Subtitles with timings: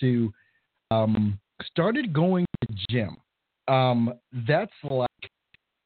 [0.00, 0.32] to
[0.90, 3.16] um, started going to gym.
[3.68, 4.14] Um,
[4.48, 5.08] that's like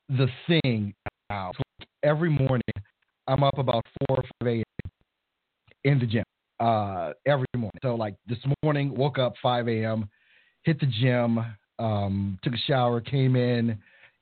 [0.08, 0.94] the thing
[1.30, 1.52] now.
[1.79, 2.62] Like every morning,
[3.26, 4.91] I'm up about four or five a.m.
[5.84, 6.25] in the gym
[6.60, 7.78] uh, every morning.
[7.83, 10.09] So like this morning, woke up 5 a.m.,
[10.62, 11.45] hit the gym,
[11.79, 13.79] um, took a shower, came in,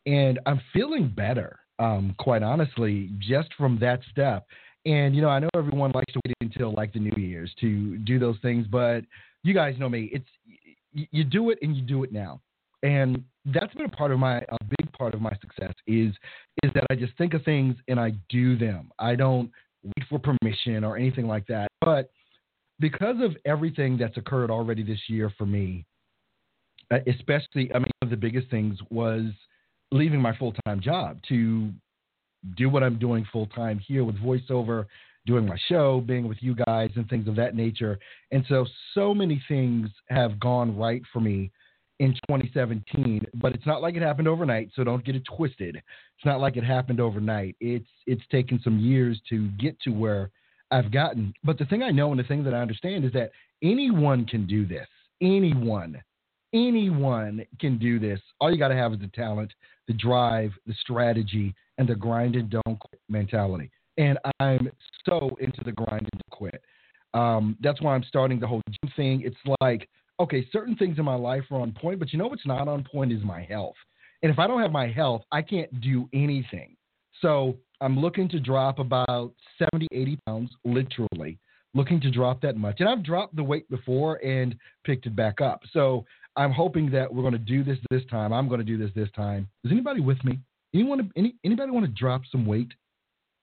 [0.07, 1.59] and I'm feeling better.
[1.81, 4.47] Um, quite honestly, just from that step.
[4.85, 7.99] And you know, I know everyone likes to wait until like the New Year's to
[7.99, 9.03] do those things, but
[9.43, 10.11] you guys know me.
[10.13, 10.29] It's
[10.93, 12.41] you do it and you do it now.
[12.83, 16.13] And that's been a part of my a big part of my success is
[16.63, 18.91] is that I just think of things and I do them.
[18.99, 19.51] I don't
[19.83, 21.69] wait for permission or anything like that.
[21.81, 22.11] But
[22.81, 25.85] because of everything that's occurred already this year for me,
[26.91, 29.25] uh, especially, I mean, one of the biggest things was
[29.91, 31.71] leaving my full time job to
[32.57, 34.87] do what I'm doing full time here with voiceover,
[35.29, 37.99] doing my show, being with you guys, and things of that nature.
[38.33, 41.53] And so, so many things have gone right for me
[42.01, 44.71] in 2017, but it's not like it happened overnight.
[44.75, 45.77] So don't get it twisted.
[45.77, 47.57] It's not like it happened overnight.
[47.61, 50.31] It's it's taken some years to get to where
[50.71, 51.35] I've gotten.
[51.45, 53.31] But the thing I know and the thing that I understand is that
[53.63, 54.87] anyone can do this.
[55.21, 56.01] Anyone,
[56.55, 58.21] anyone can do this.
[58.41, 59.53] All you got to have is the talent,
[59.89, 63.71] the drive, the strategy, and the grind and don't quit mentality.
[63.99, 64.71] And I'm
[65.07, 66.63] so into the grind and don't quit.
[67.15, 69.23] Um, that's why I'm starting the whole gym thing.
[69.25, 69.89] It's like,
[70.21, 72.85] okay, certain things in my life are on point, but you know what's not on
[72.91, 73.77] point is my health.
[74.23, 76.77] And if I don't have my health, I can't do anything.
[77.21, 81.39] So I'm looking to drop about 70, 80 pounds, literally
[81.75, 82.77] looking to drop that much.
[82.81, 84.55] And I've dropped the weight before and
[84.85, 85.63] picked it back up.
[85.73, 86.05] So
[86.37, 88.33] I'm hoping that we're going to do this this time.
[88.33, 89.49] I'm going to do this this time.
[89.65, 90.39] Is anybody with me?
[90.75, 91.11] Anyone?
[91.17, 92.73] Any anybody want to drop some weight,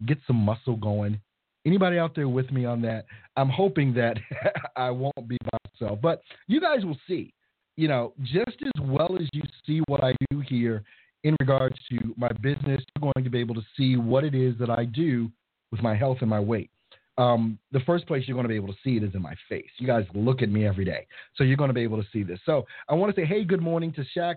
[0.06, 1.20] get some muscle going?
[1.66, 3.06] Anybody out there with me on that?
[3.36, 4.18] I'm hoping that
[4.76, 5.38] I won't be
[5.80, 7.34] myself, but you guys will see.
[7.78, 10.84] You know, just as well as you see what I do here
[11.26, 14.56] in regards to my business, you're going to be able to see what it is
[14.60, 15.30] that I do
[15.72, 16.70] with my health and my weight.
[17.18, 19.34] Um, the first place you're going to be able to see it is in my
[19.50, 19.70] face.
[19.78, 22.24] You guys look at me every day, so you're going to be able to see
[22.24, 22.40] this.
[22.46, 24.36] So I want to say, hey, good morning to Shax,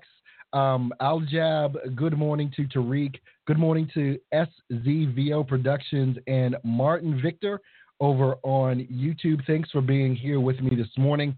[0.53, 1.95] um, Aljab.
[1.95, 3.15] Good morning to Tariq.
[3.47, 7.61] Good morning to SZVO Productions and Martin Victor
[8.01, 9.45] over on YouTube.
[9.47, 11.37] Thanks for being here with me this morning.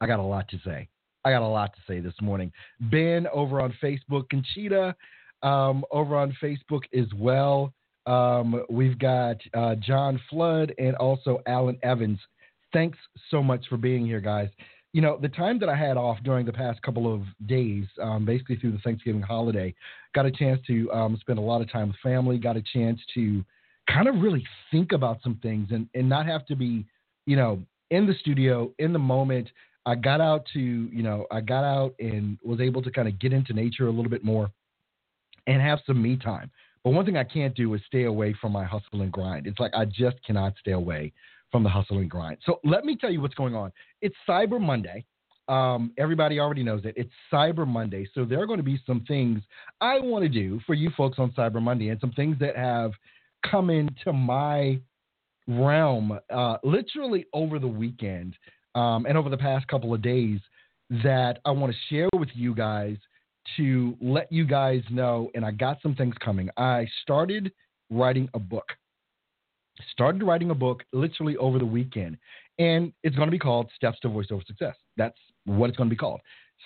[0.00, 0.88] I got a lot to say.
[1.24, 2.52] I got a lot to say this morning.
[2.80, 4.94] Ben over on Facebook, Conchita
[5.42, 7.72] um, over on Facebook as well.
[8.06, 12.20] Um, we've got uh, John Flood and also Alan Evans.
[12.72, 12.98] Thanks
[13.30, 14.48] so much for being here, guys.
[14.96, 18.24] You know, the time that I had off during the past couple of days, um,
[18.24, 19.74] basically through the Thanksgiving holiday,
[20.14, 22.98] got a chance to um, spend a lot of time with family, got a chance
[23.12, 23.44] to
[23.90, 26.86] kind of really think about some things and, and not have to be,
[27.26, 29.50] you know, in the studio, in the moment,
[29.84, 33.18] I got out to, you know, I got out and was able to kind of
[33.18, 34.50] get into nature a little bit more
[35.46, 36.50] and have some me time.
[36.84, 39.46] But one thing I can't do is stay away from my hustle and grind.
[39.46, 41.12] It's like I just cannot stay away
[41.52, 42.38] from the hustle and grind.
[42.44, 43.72] So let me tell you what's going on.
[44.02, 45.04] It's Cyber Monday.
[45.48, 46.94] Um, everybody already knows it.
[46.96, 48.08] It's Cyber Monday.
[48.14, 49.40] So there are going to be some things
[49.80, 52.92] I want to do for you folks on Cyber Monday and some things that have
[53.48, 54.80] come into my
[55.46, 58.34] realm uh, literally over the weekend
[58.74, 60.40] um, and over the past couple of days
[61.02, 62.96] that I want to share with you guys
[63.56, 65.30] to let you guys know.
[65.34, 66.50] And I got some things coming.
[66.56, 67.52] I started
[67.90, 68.66] writing a book.
[69.92, 72.16] Started writing a book literally over the weekend,
[72.58, 74.74] and it's going to be called Steps to Voiceover Success.
[74.96, 76.20] That's what it's going to be called.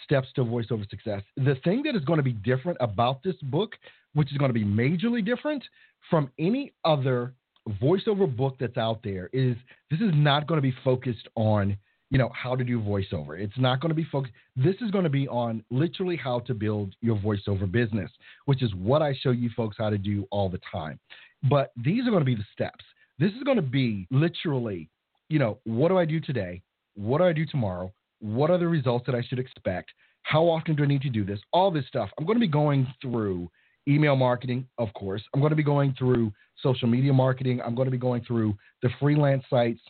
[0.05, 1.23] Steps to Voiceover Success.
[1.37, 3.75] The thing that is going to be different about this book,
[4.15, 5.65] which is going to be majorly different
[6.09, 7.35] from any other
[7.83, 9.57] voiceover book that's out there, is
[9.91, 11.77] this is not going to be focused on
[12.11, 13.39] you know, how to do voiceover.
[13.39, 14.35] It's not going to be focused.
[14.57, 18.11] This is going to be on literally how to build your voiceover business,
[18.47, 20.99] which is what I show you folks how to do all the time.
[21.49, 22.85] But these are going to be the steps.
[23.21, 24.89] This is going to be literally,
[25.29, 26.63] you know, what do I do today?
[26.95, 27.93] What do I do tomorrow?
[28.19, 29.91] What are the results that I should expect?
[30.23, 31.39] How often do I need to do this?
[31.53, 32.11] All this stuff.
[32.19, 33.49] I'm going to be going through
[33.87, 35.23] email marketing, of course.
[35.35, 37.61] I'm going to be going through social media marketing.
[37.65, 39.81] I'm going to be going through the freelance sites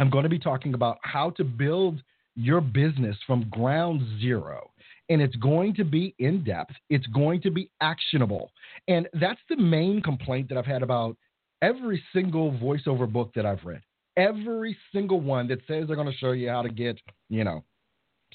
[0.00, 2.02] I'm going to be talking about how to build
[2.34, 4.70] your business from ground zero.
[5.10, 8.50] And it's going to be in depth, it's going to be actionable.
[8.88, 11.18] And that's the main complaint that I've had about
[11.62, 13.82] every single voiceover book that I've read.
[14.16, 16.98] Every single one that says they're going to show you how to get,
[17.28, 17.64] you know,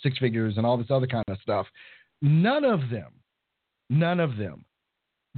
[0.01, 1.67] six figures and all this other kind of stuff.
[2.21, 3.11] None of them,
[3.89, 4.65] none of them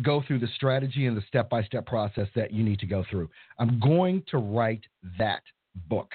[0.03, 3.03] go through the strategy and the step by step process that you need to go
[3.09, 3.29] through.
[3.59, 4.83] I'm going to write
[5.17, 5.41] that
[5.89, 6.11] book.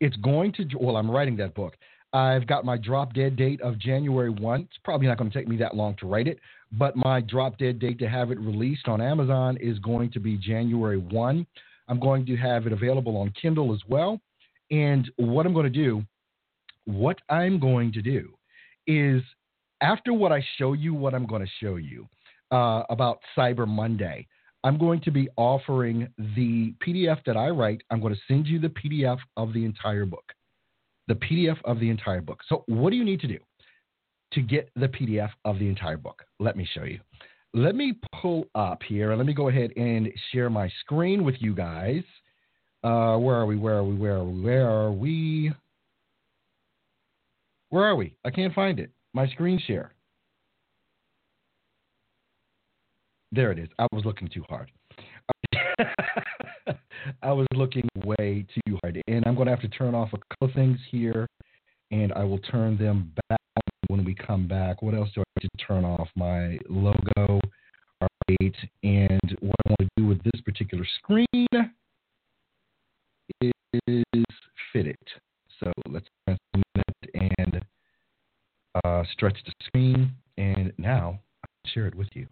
[0.00, 1.74] It's going to, well, I'm writing that book.
[2.14, 4.60] I've got my drop dead date of January 1.
[4.60, 6.38] It's probably not going to take me that long to write it,
[6.70, 10.36] but my drop dead date to have it released on Amazon is going to be
[10.36, 11.44] January 1.
[11.88, 14.20] I'm going to have it available on Kindle as well.
[14.70, 16.04] And what I'm going to do,
[16.84, 18.32] what I'm going to do
[18.86, 19.20] is
[19.80, 22.06] after what I show you, what I'm going to show you
[22.52, 24.28] uh, about Cyber Monday,
[24.62, 27.82] I'm going to be offering the PDF that I write.
[27.90, 30.32] I'm going to send you the PDF of the entire book
[31.08, 32.40] the PDF of the entire book.
[32.48, 33.38] So, what do you need to do
[34.32, 36.22] to get the PDF of the entire book?
[36.38, 37.00] Let me show you.
[37.52, 39.14] Let me pull up here.
[39.14, 42.02] Let me go ahead and share my screen with you guys.
[42.82, 43.56] Uh, where are we?
[43.56, 43.94] Where are we?
[43.94, 44.42] Where are we?
[44.42, 45.52] Where are we?
[47.70, 48.14] Where are we?
[48.24, 48.90] I can't find it.
[49.14, 49.92] My screen share.
[53.32, 53.68] There it is.
[53.78, 54.70] I was looking too hard.
[57.22, 59.00] I was looking way too hard.
[59.06, 61.26] And I'm going to have to turn off a couple things here,
[61.90, 63.40] and I will turn them back
[63.88, 64.82] when we come back.
[64.82, 66.08] What else do I need to turn off?
[66.16, 67.40] My logo.
[68.28, 68.54] Right.
[68.82, 71.26] And what I want to do with this particular screen
[73.40, 74.24] is
[74.72, 75.08] fit it.
[75.60, 77.64] So let's and
[78.84, 80.12] uh, stretch the screen.
[80.36, 81.20] And now
[81.66, 82.26] share it with you.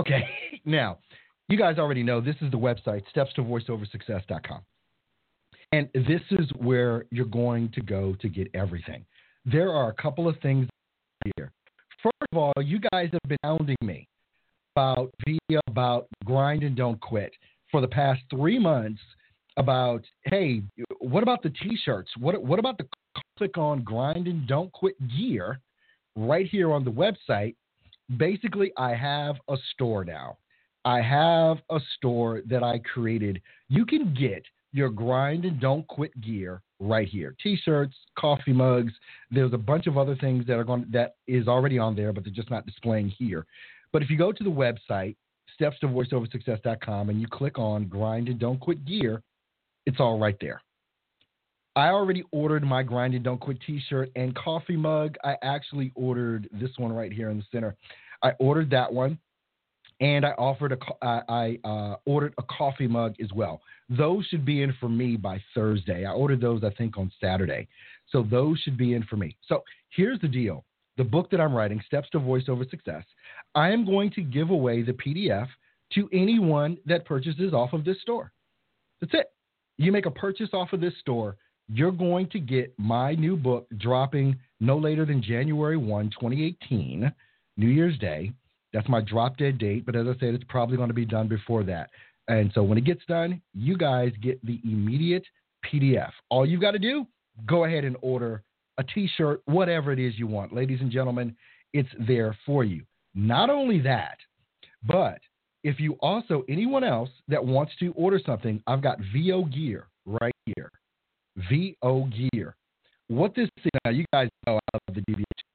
[0.00, 0.28] Okay.
[0.68, 0.98] Now,
[1.48, 4.60] you guys already know this is the website, stepstovoiceoversuccess.com.
[5.72, 9.04] And this is where you're going to go to get everything.
[9.44, 10.68] There are a couple of things
[11.36, 11.52] here.
[12.02, 14.06] First of all, you guys have been hounding me
[14.76, 17.32] about via about grind and don't quit
[17.70, 19.00] for the past three months
[19.56, 20.62] about hey,
[21.00, 22.10] what about the t-shirts?
[22.18, 22.86] What what about the
[23.38, 25.60] click on grind and don't quit gear
[26.14, 27.54] right here on the website?
[28.16, 30.36] Basically, I have a store now.
[30.86, 33.42] I have a store that I created.
[33.68, 37.34] You can get your grind and don't quit gear right here.
[37.42, 38.92] T-shirts, coffee mugs.
[39.32, 42.22] There's a bunch of other things that are going that is already on there, but
[42.22, 43.44] they're just not displaying here.
[43.92, 45.16] But if you go to the website,
[45.52, 49.22] steps to voiceoversuccess.com, and you click on grind and don't quit gear,
[49.86, 50.62] it's all right there.
[51.74, 55.16] I already ordered my grind and don't quit t-shirt and coffee mug.
[55.24, 57.74] I actually ordered this one right here in the center.
[58.22, 59.18] I ordered that one
[60.00, 63.60] and I offered a I uh, ordered a coffee mug as well.
[63.88, 66.04] Those should be in for me by Thursday.
[66.04, 67.68] I ordered those I think on Saturday,
[68.10, 69.36] so those should be in for me.
[69.48, 70.64] So here's the deal:
[70.96, 73.04] the book that I'm writing, Steps to Voiceover Success.
[73.54, 75.48] I am going to give away the PDF
[75.94, 78.32] to anyone that purchases off of this store.
[79.00, 79.26] That's it.
[79.78, 81.36] You make a purchase off of this store,
[81.68, 87.12] you're going to get my new book dropping no later than January 1, 2018,
[87.56, 88.32] New Year's Day.
[88.76, 89.86] That's my drop dead date.
[89.86, 91.88] But as I said, it's probably going to be done before that.
[92.28, 95.24] And so when it gets done, you guys get the immediate
[95.64, 96.10] PDF.
[96.28, 97.06] All you've got to do,
[97.46, 98.42] go ahead and order
[98.76, 100.52] a t shirt, whatever it is you want.
[100.52, 101.34] Ladies and gentlemen,
[101.72, 102.82] it's there for you.
[103.14, 104.18] Not only that,
[104.86, 105.20] but
[105.64, 110.34] if you also, anyone else that wants to order something, I've got VO Gear right
[110.44, 110.70] here.
[111.48, 112.54] VO Gear.
[113.08, 115.02] What this is, now you guys know love the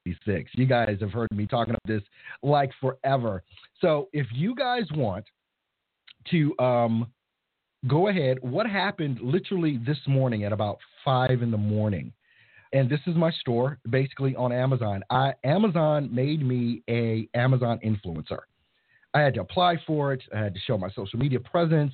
[0.06, 0.46] DBH86.
[0.52, 2.02] You guys have heard me talking about this
[2.42, 3.42] like forever.
[3.80, 5.26] So if you guys want
[6.30, 7.12] to um,
[7.86, 12.12] go ahead, what happened literally this morning at about five in the morning?
[12.72, 15.02] And this is my store, basically on Amazon.
[15.10, 18.40] I, Amazon made me a Amazon influencer.
[19.12, 20.22] I had to apply for it.
[20.34, 21.92] I had to show my social media presence,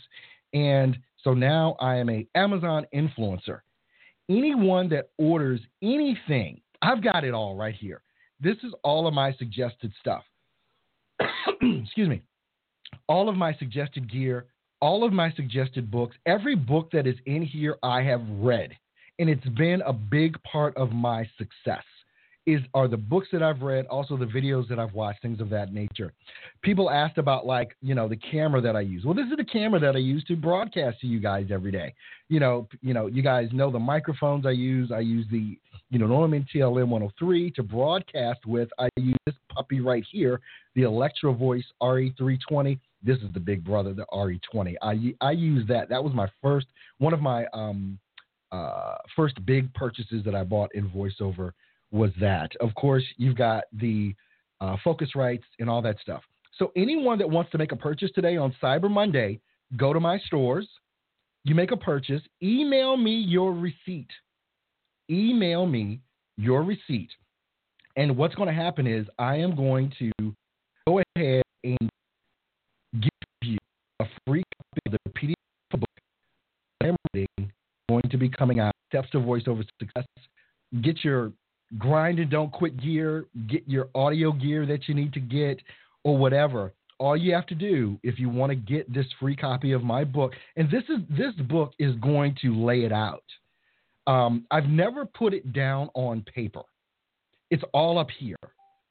[0.55, 3.63] and so now I am a Amazon influencer
[4.29, 8.03] anyone that orders anything, I've got it all right here.
[8.41, 10.23] This is all of my suggested stuff.
[11.61, 12.23] Excuse me.
[13.09, 14.47] All of my suggested gear,
[14.81, 18.71] all of my suggested books, every book that is in here, I have read.
[19.19, 21.83] And it's been a big part of my success
[22.49, 25.51] is are the books that I've read, also the videos that I've watched, things of
[25.51, 26.15] that nature.
[26.63, 29.05] People asked about like, you know, the camera that I use.
[29.05, 31.95] Well, this is the camera that I use to broadcast to you guys every day.
[32.31, 34.91] You know, you know, you guys know the microphones I use.
[34.91, 35.59] I use the,
[35.91, 38.71] you know, Neumann TLM 103 to broadcast with.
[38.79, 40.41] I use this puppy right here,
[40.75, 42.79] the Electro Voice RE320.
[43.03, 44.75] This is the big brother, the RE20.
[44.81, 45.91] I I use that.
[45.91, 47.99] That was my first one of my um
[48.53, 51.53] uh first big purchases that I bought in voiceover
[51.91, 52.51] was that.
[52.61, 54.15] Of course, you've got the
[54.61, 54.77] uh,
[55.15, 56.23] rights and all that stuff.
[56.59, 59.41] So anyone that wants to make a purchase today on Cyber Monday,
[59.77, 60.69] go to my stores.
[61.45, 62.23] You make a purchase.
[62.43, 64.11] Email me your receipt.
[65.11, 66.01] Email me
[66.37, 67.11] your receipt.
[67.97, 70.11] And what's going to happen is I am going to
[70.87, 71.91] go ahead and
[73.01, 73.11] give
[73.43, 73.59] you
[74.01, 75.89] a free copy of the PDF book
[76.81, 76.97] I'm
[77.89, 78.73] going to be coming out.
[78.89, 80.07] Steps to Voiceover Success.
[80.83, 81.33] Get your
[81.77, 85.61] grind and don't quit gear, get your audio gear that you need to get,
[86.05, 86.73] or whatever.
[86.99, 90.03] All you have to do if you want to get this free copy of my
[90.05, 93.25] book, and this is this book is going to lay it out.
[94.07, 96.63] Um, I've never put it down on paper.
[97.51, 98.37] It's all up here,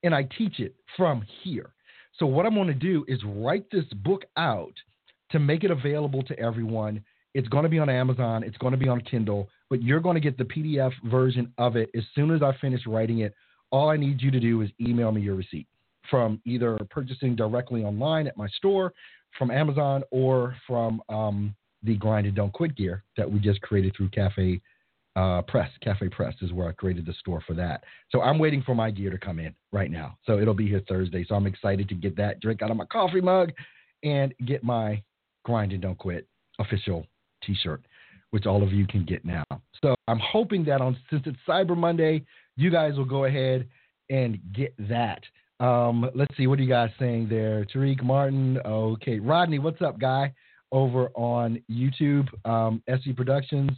[0.04, 1.72] and I teach it from here.
[2.18, 4.74] So what I'm going to do is write this book out
[5.32, 7.04] to make it available to everyone.
[7.34, 8.44] It's going to be on Amazon.
[8.44, 11.76] It's going to be on Kindle, but you're going to get the PDF version of
[11.76, 13.34] it as soon as I finish writing it.
[13.72, 15.68] All I need you to do is email me your receipt
[16.10, 18.94] from either purchasing directly online at my store,
[19.38, 23.94] from Amazon, or from um, the Grind and Don't Quit gear that we just created
[23.96, 24.62] through Cafe
[25.16, 25.70] uh, Press.
[25.82, 27.84] Cafe Press is where I created the store for that.
[28.12, 30.18] So I'm waiting for my gear to come in right now.
[30.26, 31.26] So it'll be here Thursday.
[31.28, 33.52] So I'm excited to get that drink out of my coffee mug
[34.04, 35.02] and get my
[35.44, 36.28] Grind and Don't Quit
[36.60, 37.06] official
[37.44, 37.82] T-shirt,
[38.32, 39.44] which all of you can get now.
[39.82, 43.68] So I'm hoping that on since it's Cyber Monday, you guys will go ahead
[44.10, 45.24] and get that.
[45.60, 47.66] Um, let's see, what are you guys saying there?
[47.66, 49.20] Tariq Martin, okay.
[49.20, 50.34] Rodney, what's up, guy?
[50.72, 53.72] Over on YouTube, um, SE Productions.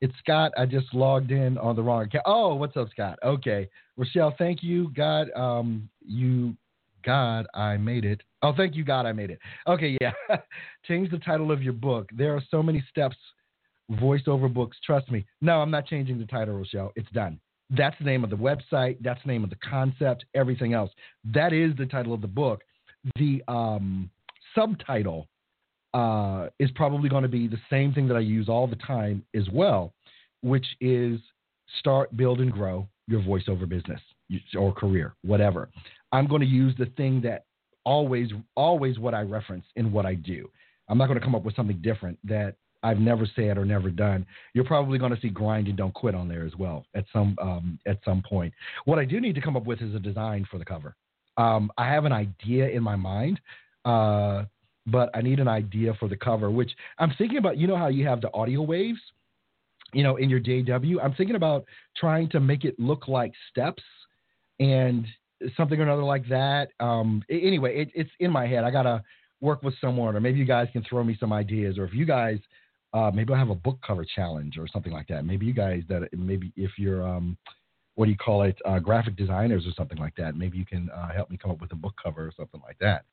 [0.00, 0.52] It's Scott.
[0.58, 2.24] I just logged in on the wrong account.
[2.26, 3.18] Oh, what's up, Scott?
[3.24, 3.68] Okay.
[3.96, 4.90] Rochelle, thank you.
[4.94, 6.54] God, um, you,
[7.04, 8.20] God, I made it.
[8.42, 9.38] Oh, thank you, God, I made it.
[9.66, 10.12] Okay, yeah.
[10.86, 12.10] Change the title of your book.
[12.14, 13.16] There are so many steps,
[13.92, 14.76] voiceover books.
[14.84, 15.24] Trust me.
[15.40, 16.92] No, I'm not changing the title, Rochelle.
[16.96, 17.40] It's done.
[17.70, 18.98] That's the name of the website.
[19.00, 20.24] That's the name of the concept.
[20.34, 20.90] Everything else.
[21.32, 22.62] That is the title of the book.
[23.16, 24.10] The um,
[24.54, 25.28] subtitle
[25.92, 29.24] uh, is probably going to be the same thing that I use all the time
[29.34, 29.92] as well,
[30.42, 31.20] which is
[31.78, 34.00] start, build, and grow your voiceover business
[34.58, 35.68] or career, whatever.
[36.12, 37.44] I'm going to use the thing that
[37.84, 40.50] always always what I reference in what I do.
[40.88, 43.90] I'm not going to come up with something different that I've never said or never
[43.90, 44.26] done.
[44.52, 47.36] You're probably going to see grind and don't quit on there as well at some
[47.40, 48.52] um, at some point.
[48.84, 50.94] What I do need to come up with is a design for the cover.
[51.36, 53.40] Um, I have an idea in my mind,
[53.84, 54.44] uh,
[54.86, 56.50] but I need an idea for the cover.
[56.50, 57.56] Which I'm thinking about.
[57.56, 59.00] You know how you have the audio waves,
[59.92, 60.96] you know, in your JW.
[61.02, 61.64] I'm thinking about
[61.96, 63.82] trying to make it look like steps
[64.60, 65.06] and
[65.56, 66.68] something or another like that.
[66.80, 68.64] Um, anyway, it, it's in my head.
[68.64, 69.02] I gotta
[69.40, 72.06] work with someone, or maybe you guys can throw me some ideas, or if you
[72.06, 72.38] guys,
[72.94, 75.24] uh, maybe I'll have a book cover challenge or something like that.
[75.26, 77.36] Maybe you guys that maybe if you're um,
[77.96, 80.36] what do you call it, uh, graphic designers or something like that.
[80.36, 82.78] Maybe you can uh, help me come up with a book cover or something like
[82.80, 83.04] that.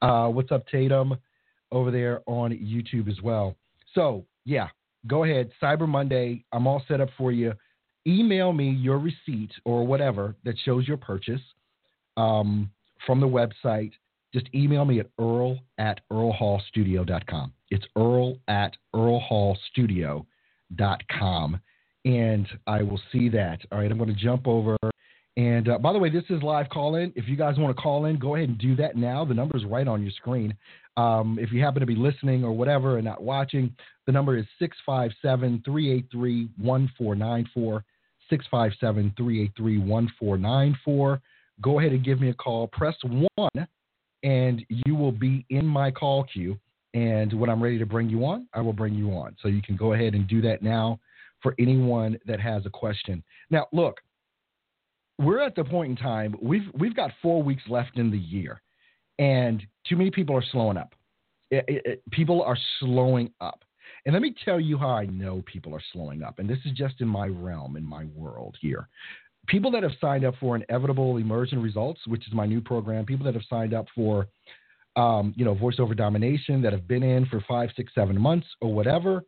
[0.00, 1.16] Uh, what's up, Tatum,
[1.72, 3.56] over there on YouTube as well.
[3.94, 4.68] So yeah,
[5.06, 5.50] go ahead.
[5.62, 7.52] Cyber Monday, I'm all set up for you.
[8.06, 11.40] Email me your receipt or whatever that shows your purchase
[12.16, 12.70] um,
[13.06, 13.92] from the website,
[14.32, 17.52] just email me at earl at earlhallstudio.com.
[17.70, 21.60] It's earl at earlhallstudio.com,
[22.04, 23.60] and I will see that.
[23.70, 24.76] All right, I'm going to jump over.
[25.36, 27.12] And uh, by the way, this is live call in.
[27.16, 29.24] If you guys want to call in, go ahead and do that now.
[29.24, 30.56] The number is right on your screen.
[30.96, 33.72] Um, if you happen to be listening or whatever and not watching,
[34.06, 37.84] the number is 657 383 1494.
[38.28, 41.22] 657 383 1494
[41.60, 42.68] go ahead and give me a call.
[42.68, 43.68] Press one,
[44.22, 46.58] and you will be in my call queue.
[46.92, 49.36] And when I'm ready to bring you on, I will bring you on.
[49.40, 50.98] So you can go ahead and do that now
[51.42, 53.22] for anyone that has a question.
[53.50, 54.00] Now, look,
[55.18, 58.60] we're at the point in time we've we've got four weeks left in the year,
[59.18, 60.94] and too many people are slowing up.
[61.50, 63.64] It, it, it, people are slowing up.
[64.06, 66.38] And let me tell you how I know people are slowing up.
[66.38, 68.88] And this is just in my realm, in my world here
[69.50, 73.26] people that have signed up for inevitable immersion results, which is my new program, people
[73.26, 74.28] that have signed up for,
[74.96, 78.72] um, you know, voiceover domination that have been in for five, six, seven months or
[78.72, 79.24] whatever,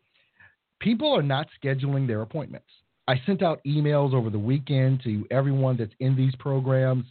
[0.80, 2.68] people are not scheduling their appointments.
[3.08, 7.04] I sent out emails over the weekend to everyone that's in these programs.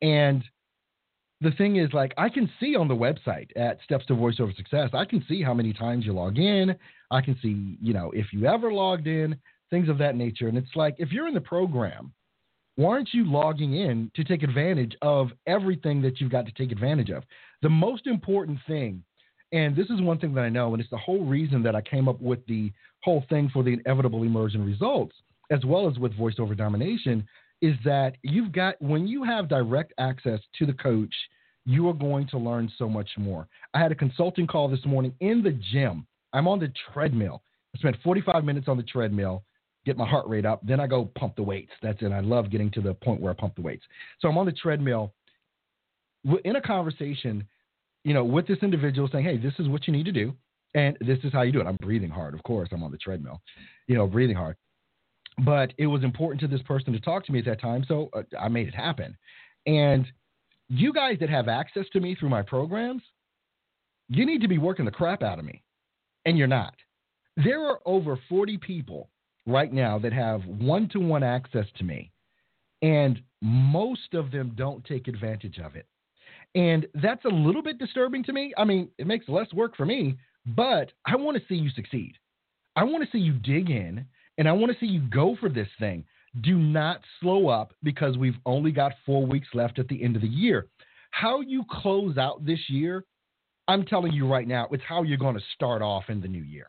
[0.00, 0.44] And
[1.40, 4.90] the thing is, like, I can see on the website at Steps to Voiceover Success,
[4.92, 6.76] I can see how many times you log in.
[7.10, 9.36] I can see, you know, if you ever logged in,
[9.70, 10.46] things of that nature.
[10.46, 12.12] And it's like, if you're in the program
[12.76, 16.72] why aren't you logging in to take advantage of everything that you've got to take
[16.72, 17.22] advantage of?
[17.62, 19.04] The most important thing,
[19.52, 21.80] and this is one thing that I know, and it's the whole reason that I
[21.80, 25.14] came up with the whole thing for the inevitable immersion results,
[25.50, 27.26] as well as with voiceover domination,
[27.62, 31.14] is that you've got, when you have direct access to the coach,
[31.66, 33.46] you are going to learn so much more.
[33.72, 36.06] I had a consulting call this morning in the gym.
[36.32, 37.42] I'm on the treadmill.
[37.74, 39.44] I spent 45 minutes on the treadmill
[39.86, 40.60] get my heart rate up.
[40.66, 41.72] Then I go pump the weights.
[41.82, 42.12] That's it.
[42.12, 43.84] I love getting to the point where I pump the weights.
[44.20, 45.12] So I'm on the treadmill
[46.44, 47.46] in a conversation,
[48.04, 50.34] you know, with this individual saying, "Hey, this is what you need to do,
[50.74, 52.68] and this is how you do it." I'm breathing hard, of course.
[52.72, 53.42] I'm on the treadmill,
[53.86, 54.56] you know, breathing hard.
[55.44, 58.08] but it was important to this person to talk to me at that time, so
[58.12, 59.16] uh, I made it happen.
[59.66, 60.06] And
[60.68, 63.02] you guys that have access to me through my programs,
[64.08, 65.62] you need to be working the crap out of me,
[66.24, 66.74] and you're not.
[67.36, 69.08] There are over 40 people
[69.46, 72.10] right now that have one to one access to me,
[72.82, 75.86] and most of them don't take advantage of it.
[76.54, 78.52] And that's a little bit disturbing to me.
[78.56, 82.14] I mean, it makes less work for me, but I want to see you succeed.
[82.76, 84.06] I want to see you dig in
[84.38, 86.04] and I want to see you go for this thing.
[86.40, 90.22] Do not slow up because we've only got four weeks left at the end of
[90.22, 90.68] the year.
[91.10, 93.04] How you close out this year,
[93.68, 96.42] I'm telling you right now, it's how you're going to start off in the new
[96.42, 96.66] year.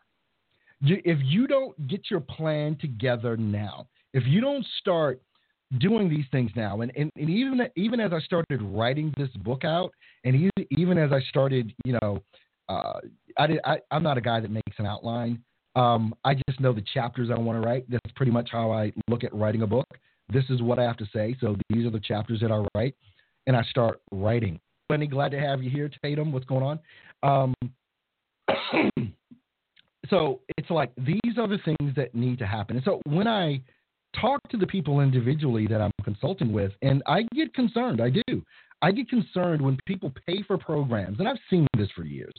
[0.88, 5.22] If you don't get your plan together now, if you don't start
[5.80, 9.66] doing these things now, and, and, and even even as I started writing this book
[9.66, 9.92] out,
[10.24, 12.22] and even, even as I started, you know,
[12.70, 13.00] uh,
[13.38, 15.44] I, did, I I'm not a guy that makes an outline.
[15.76, 17.90] Um, I just know the chapters I want to write.
[17.90, 19.88] That's pretty much how I look at writing a book.
[20.32, 21.36] This is what I have to say.
[21.42, 22.96] So these are the chapters that I write,
[23.48, 24.60] and I start writing.
[24.90, 26.32] Lenny, glad to have you here, Tatum.
[26.32, 26.80] What's going on?
[27.24, 27.54] Um,
[30.10, 32.76] so it's like these are the things that need to happen.
[32.76, 33.62] And so when I
[34.20, 38.02] talk to the people individually that I'm consulting with, and I get concerned.
[38.02, 38.44] I do.
[38.82, 42.34] I get concerned when people pay for programs, and I've seen this for years.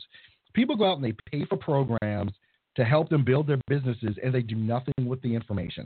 [0.53, 2.31] People go out and they pay for programs
[2.75, 5.83] to help them build their businesses and they do nothing with the information.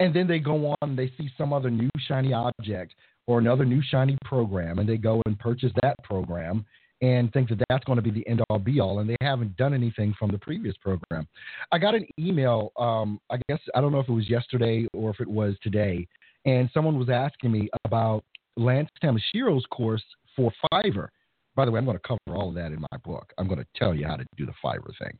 [0.00, 2.94] And then they go on they see some other new shiny object
[3.26, 6.64] or another new shiny program and they go and purchase that program
[7.04, 9.54] and think that that's going to be the end all be all and they haven't
[9.58, 11.28] done anything from the previous program.
[11.70, 15.10] I got an email, um, I guess, I don't know if it was yesterday or
[15.10, 16.08] if it was today,
[16.46, 18.24] and someone was asking me about
[18.56, 21.08] Lance Tamashiro's course for Fiverr.
[21.54, 23.32] By the way, I'm going to cover all of that in my book.
[23.36, 25.18] I'm going to tell you how to do the Fiverr thing.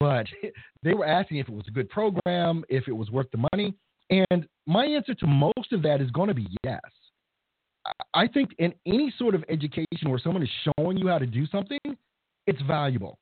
[0.00, 0.26] But
[0.82, 3.74] they were asking if it was a good program, if it was worth the money.
[4.10, 6.80] And my answer to most of that is going to be yes.
[8.14, 11.46] I think in any sort of education where someone is showing you how to do
[11.46, 11.78] something,
[12.46, 13.18] it's valuable.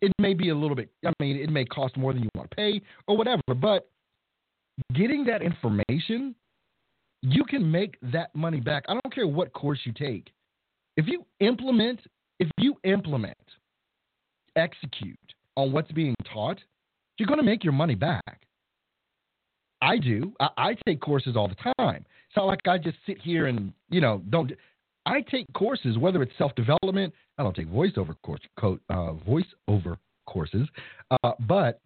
[0.00, 2.50] It may be a little bit, I mean, it may cost more than you want
[2.50, 3.88] to pay or whatever, but
[4.94, 6.34] getting that information,
[7.22, 8.84] you can make that money back.
[8.88, 10.30] I don't care what course you take.
[10.96, 12.00] If you implement,
[12.40, 13.36] if you implement,
[14.56, 15.16] execute
[15.56, 16.58] on what's being taught,
[17.18, 18.42] you're going to make your money back.
[19.80, 20.32] I do.
[20.40, 22.04] I, I, take courses all the time.
[22.32, 24.52] It's not like I just sit here and you know don't.
[25.04, 27.12] I take courses, whether it's self development.
[27.36, 30.66] I don't take voiceover course, uh, voiceover courses,
[31.10, 31.82] uh, but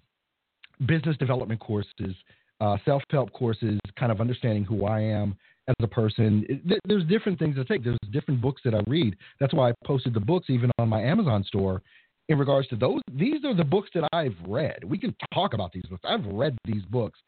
[0.87, 2.15] business development courses,
[2.61, 6.47] uh, self help courses, kind of understanding who I am as a person.
[6.49, 7.83] It, there's different things to take.
[7.83, 9.17] There's different books that I read.
[9.41, 11.83] That's why I posted the books even on my Amazon store.
[12.29, 14.85] In regards to those, these are the books that I've read.
[14.85, 16.03] We can talk about these books.
[16.05, 17.19] I've read these books,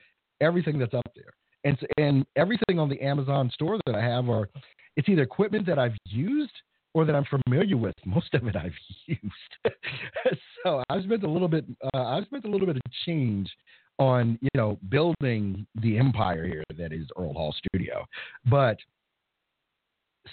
[0.40, 1.32] everything that's up there,
[1.64, 4.48] and and everything on the Amazon store that I have are,
[4.96, 6.52] it's either equipment that I've used
[6.94, 7.94] or that I'm familiar with.
[8.04, 8.72] Most of it I've
[9.06, 9.22] used.
[10.64, 11.64] so I've spent a little bit.
[11.94, 13.50] Uh, I've spent a little bit of change
[13.98, 18.04] on you know building the empire here that is Earl Hall Studio,
[18.48, 18.78] but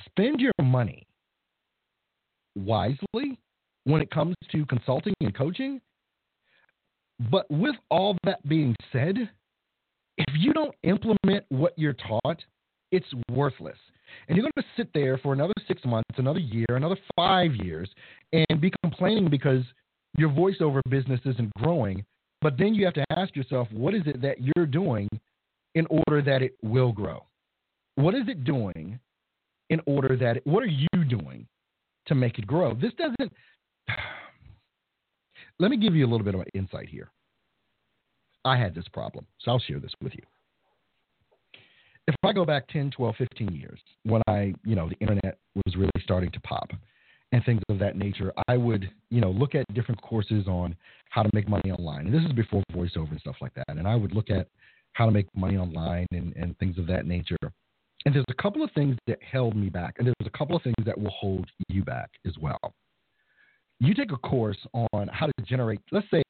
[0.05, 1.05] spend your money
[2.55, 3.39] wisely
[3.85, 5.81] when it comes to consulting and coaching.
[7.31, 9.29] But with all that being said,
[10.37, 12.43] you don't implement what you're taught,
[12.91, 13.77] it's worthless.
[14.27, 17.89] And you're going to sit there for another six months, another year, another five years,
[18.31, 19.63] and be complaining because
[20.17, 22.05] your voiceover business isn't growing
[22.45, 25.09] but then you have to ask yourself, what is it that you're doing
[25.73, 27.25] in order that it will grow?
[27.95, 28.99] What is it doing
[29.71, 31.47] in order that it, what are you doing
[32.05, 32.75] to make it grow?
[32.75, 33.33] This doesn't.
[35.59, 37.09] Let me give you a little bit of insight here.
[38.45, 40.21] I had this problem, so I'll share this with you.
[42.07, 45.75] If I go back 10, 12, 15 years, when I, you know, the internet was
[45.75, 46.69] really starting to pop,
[47.31, 50.75] and things of that nature, I would, you know, look at different courses on
[51.09, 52.05] how to make money online.
[52.05, 53.65] And this is before voiceover and stuff like that.
[53.69, 54.47] And I would look at
[54.93, 57.37] how to make money online and, and things of that nature.
[58.05, 60.61] And there's a couple of things that held me back, and there's a couple of
[60.61, 62.59] things that will hold you back as well.
[63.79, 66.23] You take a course on how to generate, let's say,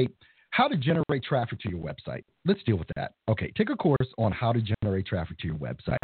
[0.56, 2.24] how to generate traffic to your website.
[2.46, 3.16] Let's deal with that.
[3.28, 5.98] Okay, take a course on how to generate traffic to your website.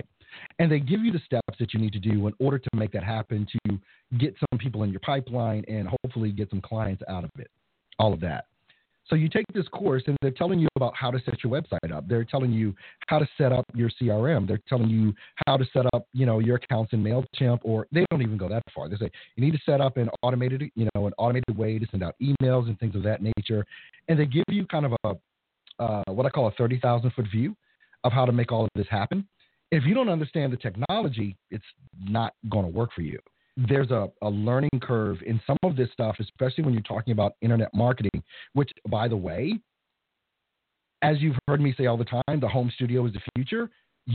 [0.59, 2.91] And they give you the steps that you need to do in order to make
[2.91, 3.79] that happen to
[4.17, 7.49] get some people in your pipeline and hopefully get some clients out of it.
[7.97, 8.45] All of that.
[9.11, 11.91] So you take this course and they're telling you about how to set your website
[11.91, 12.07] up.
[12.07, 12.73] They're telling you
[13.07, 14.47] how to set up your CRM.
[14.47, 15.13] They're telling you
[15.45, 18.47] how to set up, you know, your accounts in MailChimp or they don't even go
[18.47, 18.87] that far.
[18.87, 21.85] They say you need to set up an automated, you know, an automated way to
[21.91, 23.65] send out emails and things of that nature.
[24.07, 25.15] And they give you kind of a
[25.83, 27.53] uh, what I call a 30,000 foot view
[28.05, 29.27] of how to make all of this happen.
[29.71, 31.65] If you don't understand the technology, it's
[31.99, 33.19] not going to work for you.
[33.57, 37.33] There's a, a learning curve in some of this stuff, especially when you're talking about
[37.41, 39.59] internet marketing, which, by the way,
[41.01, 43.69] as you've heard me say all the time, the home studio is the future.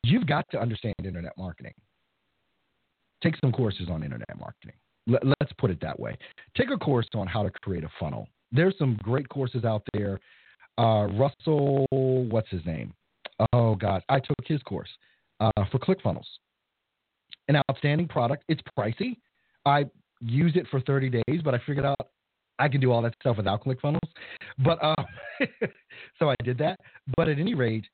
[0.05, 1.73] You've got to understand internet marketing.
[3.23, 4.77] Take some courses on internet marketing.
[5.07, 6.17] Let, us put it that way.
[6.57, 8.29] Take a course on how to create a funnel.
[8.51, 10.19] There's some great courses out there.
[10.79, 12.93] Uh, Russell, what's his name?
[13.53, 14.89] Oh God, I took his course
[15.41, 16.27] uh, for ClickFunnels.
[17.49, 18.45] An outstanding product.
[18.49, 19.17] It's pricey.
[19.67, 19.85] I
[20.21, 21.99] used it for 30 days, but I figured out
[22.59, 23.99] I can do all that stuff without ClickFunnels.
[24.65, 24.95] But uh,
[26.19, 26.81] so I did that.
[27.17, 27.85] But at any rate,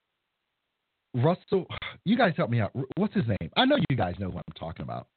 [1.15, 1.67] Russell,
[2.05, 2.71] you guys help me out.
[2.97, 3.51] What's his name?
[3.57, 5.09] I know you guys know what I'm talking about.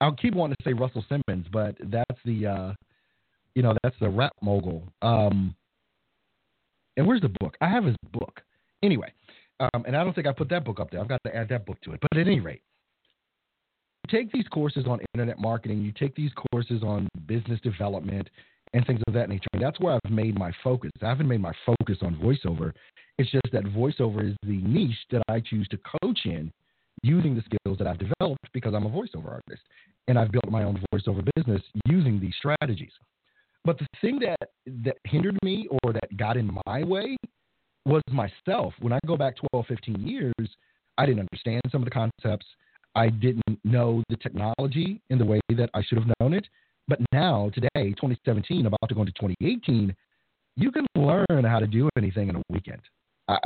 [0.00, 2.72] I'll keep wanting to say Russell Simmons, but that's the, uh,
[3.54, 4.84] you know, that's the rap mogul.
[5.02, 5.54] Um,
[6.96, 7.56] and where's the book?
[7.60, 8.40] I have his book.
[8.82, 9.12] Anyway,
[9.60, 11.00] um, and I don't think I put that book up there.
[11.00, 12.00] I've got to add that book to it.
[12.00, 12.62] But at any rate,
[14.10, 18.28] take these courses on internet marketing, you take these courses on business development
[18.72, 19.48] and things of that nature.
[19.52, 20.90] And that's where I've made my focus.
[21.02, 22.72] I haven't made my focus on voiceover.
[23.18, 26.52] It's just that voiceover is the niche that I choose to coach in
[27.02, 29.62] using the skills that I've developed because I'm a voiceover artist.
[30.08, 32.92] And I've built my own voiceover business using these strategies.
[33.64, 34.50] But the thing that,
[34.84, 37.16] that hindered me or that got in my way
[37.84, 38.74] was myself.
[38.80, 40.34] When I go back 12, 15 years,
[40.98, 42.46] I didn't understand some of the concepts.
[42.94, 46.46] I didn't know the technology in the way that I should have known it.
[46.88, 49.94] But now, today, 2017, about to go into 2018,
[50.56, 52.80] you can learn how to do anything in a weekend.
[53.28, 53.38] I,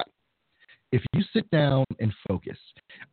[0.93, 2.57] if you sit down and focus,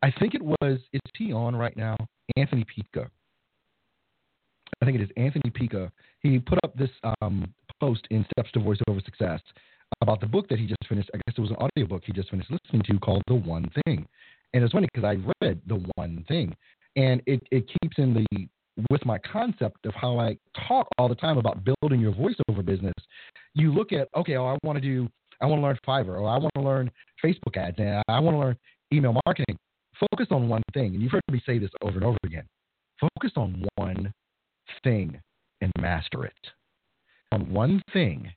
[0.02, 1.96] I think it was, is he on right now?
[2.36, 3.08] Anthony Pika.
[4.80, 5.90] I think it is Anthony Pika.
[6.20, 6.90] He put up this
[7.20, 9.40] um, post in Steps to Voiceover Success
[10.00, 11.10] about the book that he just finished.
[11.12, 14.06] I guess it was an audiobook he just finished listening to called The One Thing.
[14.54, 16.54] And it's funny because I read The One Thing.
[16.96, 18.48] And it, it keeps in the
[18.90, 20.36] with my concept of how I
[20.66, 22.94] talk all the time about building your voiceover business.
[23.54, 25.08] You look at, okay, oh, I want to do,
[25.40, 26.90] I want to learn Fiverr, or I want to learn
[27.22, 28.56] Facebook ads, and I want to learn
[28.92, 29.56] email marketing.
[30.10, 30.94] Focus on one thing.
[30.94, 32.44] And you've heard me say this over and over again.
[33.00, 34.12] Focus on one
[34.82, 35.20] thing
[35.60, 36.32] and master it.
[37.30, 38.32] On one thing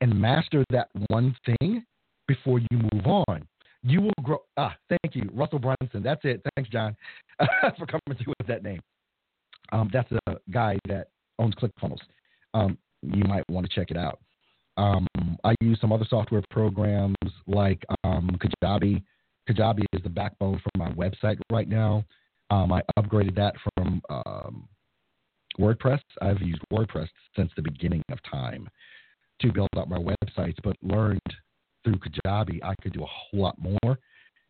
[0.00, 1.84] and master that one thing
[2.26, 3.46] before you move on.
[3.84, 4.38] You will grow.
[4.56, 6.02] Ah, thank you, Russell Brunson.
[6.02, 6.42] That's it.
[6.56, 6.96] Thanks, John,
[7.78, 8.80] for coming through with that name.
[9.72, 11.98] Um, that's a guy that owns ClickFunnels.
[12.54, 14.20] Um, you might want to check it out.
[14.76, 15.06] Um,
[15.44, 17.14] I use some other software programs
[17.46, 18.30] like um,
[18.62, 19.02] Kajabi.
[19.48, 22.04] Kajabi is the backbone for my website right now.
[22.50, 24.68] Um, I upgraded that from um,
[25.58, 26.00] WordPress.
[26.22, 28.68] I've used WordPress since the beginning of time
[29.40, 31.20] to build up my websites, but learned
[31.84, 33.98] through Kajabi I could do a whole lot more.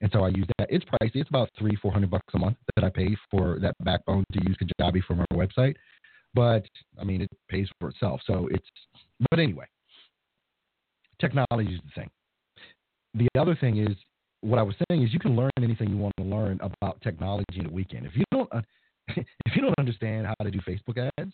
[0.01, 0.68] And so I use that.
[0.70, 1.16] It's pricey.
[1.16, 4.40] It's about three, four hundred bucks a month that I pay for that backbone to
[4.47, 5.77] use Kajabi for my website.
[6.35, 6.66] But
[7.01, 8.20] I mean, it pays for itself.
[8.27, 8.66] So it's.
[9.31, 9.66] But anyway,
[11.20, 12.11] technology is the thing.
[13.14, 13.97] The other thing is
[14.40, 17.59] what I was saying is you can learn anything you want to learn about technology
[17.59, 18.05] in a weekend.
[18.05, 18.61] If you don't, uh,
[19.09, 21.33] if you don't understand how to do Facebook ads,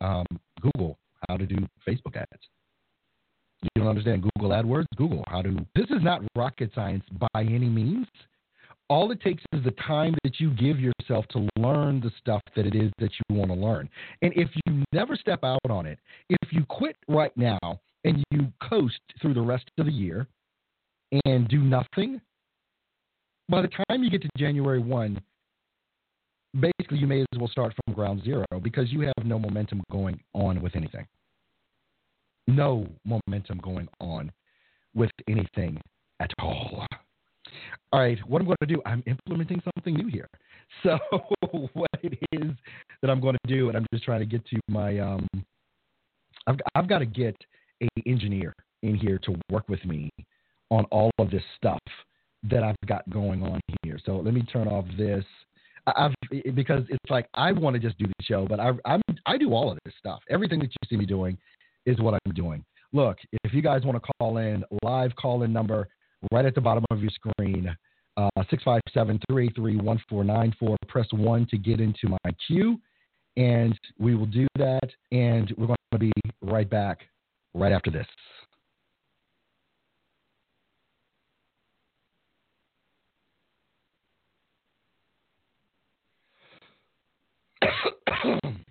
[0.00, 0.26] um,
[0.60, 2.42] Google how to do Facebook ads.
[3.62, 4.86] You don't understand Google AdWords?
[4.96, 5.56] Google how to.
[5.74, 8.06] This is not rocket science by any means.
[8.88, 12.66] All it takes is the time that you give yourself to learn the stuff that
[12.66, 13.88] it is that you want to learn.
[14.22, 15.98] And if you never step out on it,
[16.30, 17.58] if you quit right now
[18.04, 20.26] and you coast through the rest of the year
[21.26, 22.20] and do nothing,
[23.50, 25.20] by the time you get to January 1,
[26.60, 30.18] basically you may as well start from ground zero because you have no momentum going
[30.32, 31.06] on with anything
[32.48, 34.32] no momentum going on
[34.94, 35.80] with anything
[36.20, 36.86] at all.
[37.92, 40.26] All right, what I'm going to do, I'm implementing something new here.
[40.82, 40.98] So,
[41.72, 42.50] what it is
[43.00, 45.26] that I'm going to do, and I'm just trying to get to my, um,
[46.46, 47.34] I've, I've got to get
[47.82, 50.10] a engineer in here to work with me
[50.70, 51.80] on all of this stuff
[52.50, 53.98] that I've got going on here.
[54.04, 55.24] So let me turn off this.
[55.96, 56.12] I've
[56.54, 59.54] because it's like I want to just do the show, but I I'm I do
[59.54, 60.20] all of this stuff.
[60.28, 61.38] Everything that you see me doing
[61.88, 62.64] is what I'm doing.
[62.92, 65.88] Look, if you guys want to call in, live call in number
[66.32, 67.74] right at the bottom of your screen,
[68.16, 72.78] uh, 657 331 Press 1 to get into my queue,
[73.36, 74.88] and we will do that.
[75.12, 77.00] And we're going to be right back
[77.54, 78.06] right after this.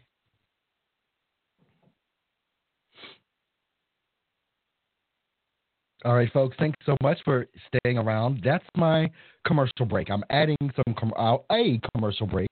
[6.05, 6.55] All right, folks.
[6.59, 8.41] Thanks so much for staying around.
[8.43, 9.09] That's my
[9.45, 10.11] commercial break.
[10.11, 12.47] I'm adding some com- uh, a commercial break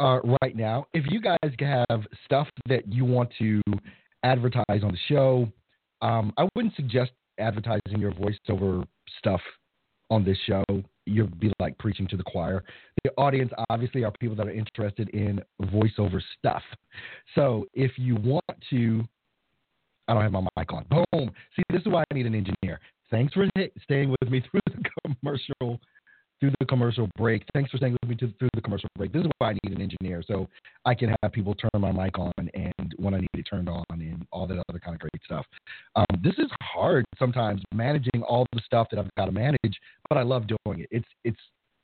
[0.00, 0.86] uh, right now.
[0.94, 3.60] If you guys have stuff that you want to
[4.22, 5.46] advertise on the show,
[6.00, 8.86] um, I wouldn't suggest advertising your voiceover
[9.18, 9.40] stuff
[10.10, 10.64] on this show.
[11.06, 12.64] You'll be like preaching to the choir.
[13.04, 16.62] The audience obviously are people that are interested in voiceover stuff.
[17.34, 19.04] So if you want to,
[20.10, 20.84] I don't have my mic on.
[20.90, 21.30] Boom.
[21.54, 22.80] See, this is why I need an engineer.
[23.12, 23.48] Thanks for
[23.82, 25.80] staying with me through the commercial
[26.40, 27.44] through the commercial break.
[27.52, 29.12] Thanks for staying with me to, through the commercial break.
[29.12, 30.48] This is why I need an engineer so
[30.86, 33.84] I can have people turn my mic on and when I need it turned on
[33.90, 35.44] and all that other kind of great stuff.
[35.96, 40.16] Um, this is hard sometimes managing all the stuff that I've got to manage, but
[40.16, 40.88] I love doing it.
[40.90, 41.40] It's it's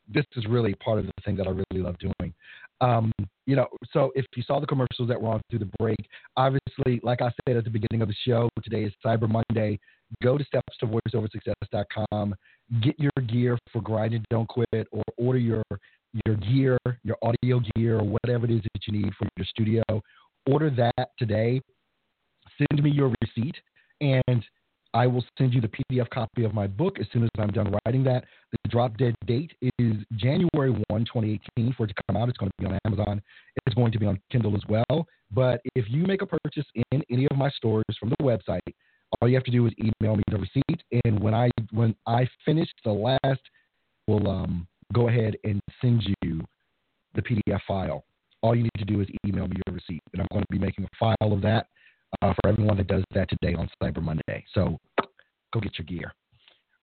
[0.09, 2.35] this is really part of the thing that I really love doing.
[2.81, 3.12] Um,
[3.47, 5.99] you know, so if you saw the commercials that were on through the break,
[6.37, 9.79] obviously, like I said at the beginning of the show, today is Cyber Monday.
[10.23, 12.35] Go to steps to voiceoversuccess.com,
[12.81, 15.62] get your gear for grind and don't quit, or order your
[16.25, 19.83] your gear, your audio gear, or whatever it is that you need for your studio.
[20.51, 21.61] Order that today.
[22.57, 23.57] Send me your receipt,
[24.01, 24.45] and
[24.96, 27.76] I will send you the PDF copy of my book as soon as I'm done
[27.85, 28.24] writing that.
[28.50, 32.30] The drop dead date is January 1, 2018 for it to come out.
[32.30, 33.20] It's going to be on Amazon.
[33.66, 35.06] It's going to be on Kindle as well.
[35.30, 38.72] But if you make a purchase in any of my stores from the website,
[39.20, 40.82] all you have to do is email me the receipt.
[41.04, 43.42] And when I when I finish the last,
[44.06, 46.40] we'll um, go ahead and send you
[47.14, 48.06] the PDF file.
[48.42, 50.59] All you need to do is email me your receipt, and I'm going to be
[50.59, 51.66] making a file of that
[52.22, 54.44] uh, for everyone that does that today on Cyber Monday.
[54.52, 54.79] So
[55.52, 56.12] go get your gear.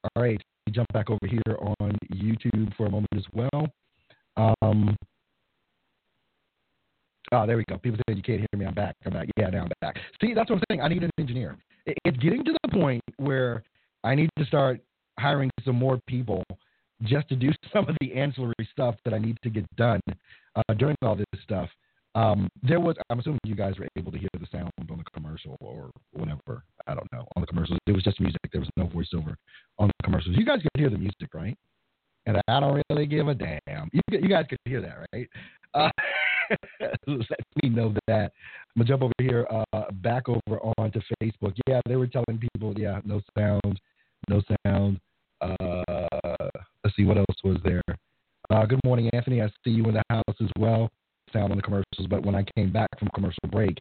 [0.03, 0.41] All right,
[0.71, 3.67] jump back over here on YouTube for a moment as well.
[4.35, 4.95] Um,
[7.31, 7.77] oh, there we go.
[7.77, 8.65] People say you can't hear me.
[8.65, 8.95] I'm back.
[9.05, 9.29] I'm back.
[9.37, 9.97] Yeah, now I'm back.
[10.21, 10.81] See, that's what I'm saying.
[10.81, 11.57] I need an engineer.
[11.85, 13.63] It's getting to the point where
[14.03, 14.81] I need to start
[15.19, 16.43] hiring some more people
[17.03, 19.99] just to do some of the ancillary stuff that I need to get done
[20.55, 21.69] uh, during all this stuff.
[22.15, 25.03] Um, there was, I'm assuming you guys were able to hear the sound on the
[25.13, 26.63] commercial or whatever.
[26.85, 27.25] I don't know.
[27.35, 28.39] On the commercials, it was just music.
[28.51, 29.35] There was no voiceover
[29.79, 30.35] on the commercials.
[30.37, 31.57] You guys could hear the music, right?
[32.25, 33.89] And I don't really give a damn.
[33.91, 35.29] You, you guys could hear that, right?
[35.73, 35.89] Uh,
[37.07, 38.31] let me know that.
[38.75, 41.57] I'm gonna jump over here, uh, back over onto Facebook.
[41.67, 43.79] Yeah, they were telling people, yeah, no sound,
[44.29, 44.99] no sound.
[45.41, 45.83] Uh,
[46.83, 47.81] let's see what else was there.
[48.49, 49.41] Uh, good morning, Anthony.
[49.41, 50.89] I see you in the house as well
[51.33, 53.79] sound on the commercials, but when I came back from commercial break,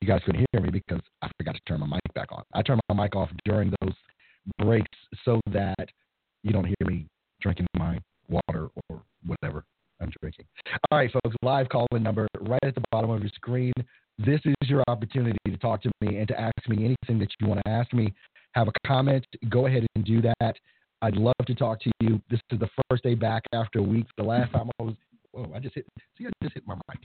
[0.00, 2.42] you guys couldn't hear me because I forgot to turn my mic back on.
[2.54, 3.94] I turned my mic off during those
[4.58, 5.88] breaks so that
[6.42, 7.06] you don't hear me
[7.40, 9.64] drinking my water or whatever
[10.00, 10.46] I'm drinking.
[10.90, 13.72] All right, folks, live call in number right at the bottom of your screen.
[14.18, 17.46] This is your opportunity to talk to me and to ask me anything that you
[17.46, 18.12] want to ask me.
[18.52, 20.56] Have a comment, go ahead and do that.
[21.02, 22.20] I'd love to talk to you.
[22.30, 24.06] This is the first day back after a week.
[24.16, 24.94] The last time I was
[25.36, 25.86] Whoa, I just hit.
[26.16, 26.98] See, I just hit my mic.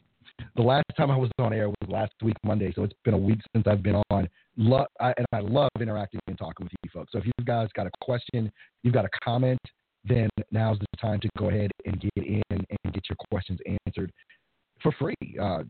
[0.56, 3.18] The last time I was on air was last week Monday, so it's been a
[3.18, 4.30] week since I've been on.
[4.56, 7.12] Lo- I, and I love interacting and talking with you folks.
[7.12, 8.50] So if you guys got a question,
[8.84, 9.60] you've got a comment,
[10.06, 14.12] then now's the time to go ahead and get in and get your questions answered
[14.82, 15.38] for free.
[15.40, 15.64] Uh,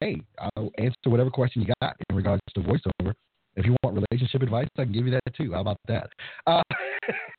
[0.00, 3.12] hey, I'll answer whatever question you got in regards to voiceover.
[3.56, 5.52] If you want relationship advice, I can give you that too.
[5.52, 6.10] How about that?
[6.46, 6.62] Uh,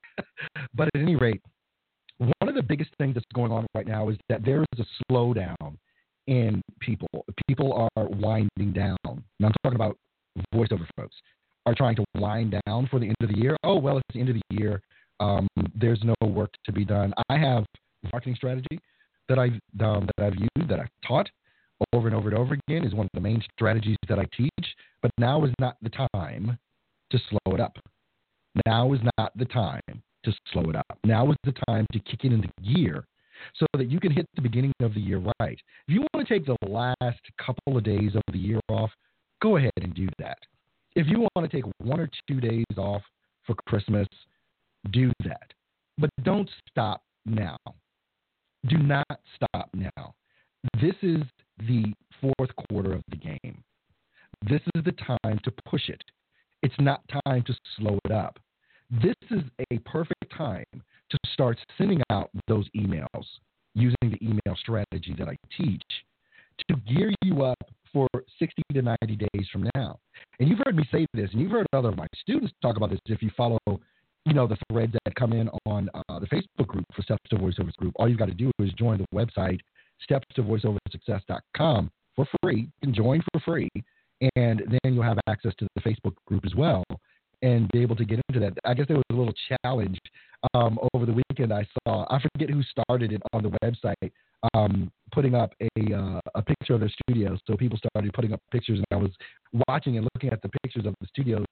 [0.74, 1.41] but at any rate,
[2.19, 5.12] one of the biggest things that's going on right now is that there is a
[5.12, 5.77] slowdown
[6.27, 7.08] in people.
[7.47, 8.97] People are winding down.
[9.05, 9.97] And I'm talking about
[10.53, 11.15] voiceover folks
[11.65, 13.58] are trying to wind down for the end of the year.
[13.63, 14.82] Oh well, it's the end of the year.
[15.19, 17.13] Um, there's no work to be done.
[17.29, 17.65] I have
[18.12, 18.79] marketing strategy
[19.27, 21.29] that I've um, that I've used that I've taught
[21.93, 24.75] over and over and over again is one of the main strategies that I teach.
[25.01, 26.58] But now is not the time
[27.12, 27.77] to slow it up.
[28.65, 30.03] Now is not the time
[30.35, 30.97] to slow it up.
[31.03, 33.05] Now is the time to kick it into gear
[33.55, 35.59] so that you can hit the beginning of the year right.
[35.87, 38.91] If you want to take the last couple of days of the year off,
[39.41, 40.37] go ahead and do that.
[40.95, 43.01] If you want to take one or two days off
[43.45, 44.07] for Christmas,
[44.91, 45.53] do that.
[45.97, 47.57] But don't stop now.
[48.67, 50.13] Do not stop now.
[50.81, 51.21] This is
[51.67, 53.63] the fourth quarter of the game.
[54.47, 56.03] This is the time to push it.
[56.61, 58.39] It's not time to slow it up.
[58.89, 63.25] This is a perfect time to start sending out those emails
[63.75, 65.84] using the email strategy that I teach
[66.67, 67.60] to gear you up
[67.93, 68.08] for
[68.39, 69.99] 60 to 90 days from now.
[70.39, 72.89] And you've heard me say this, and you've heard other of my students talk about
[72.89, 72.99] this.
[73.06, 76.86] If you follow, you know, the threads that come in on uh, the Facebook group
[76.95, 79.60] for Steps to Voiceover Group, all you've got to do is join the website
[80.02, 82.62] steps to voiceoversuccess.com for free.
[82.62, 83.69] You can join for free,
[84.36, 86.84] and then you'll have access to the Facebook group as well
[87.41, 88.54] and be able to get into that.
[88.65, 89.97] I guess there was a little challenge
[90.54, 91.54] um, over the weekend.
[91.54, 94.12] I saw I forget who started it on the website,
[94.54, 97.39] um, putting up a uh, a picture of their studios.
[97.47, 99.12] So people started putting up pictures, and I was
[99.67, 101.45] watching and looking at the pictures of the studios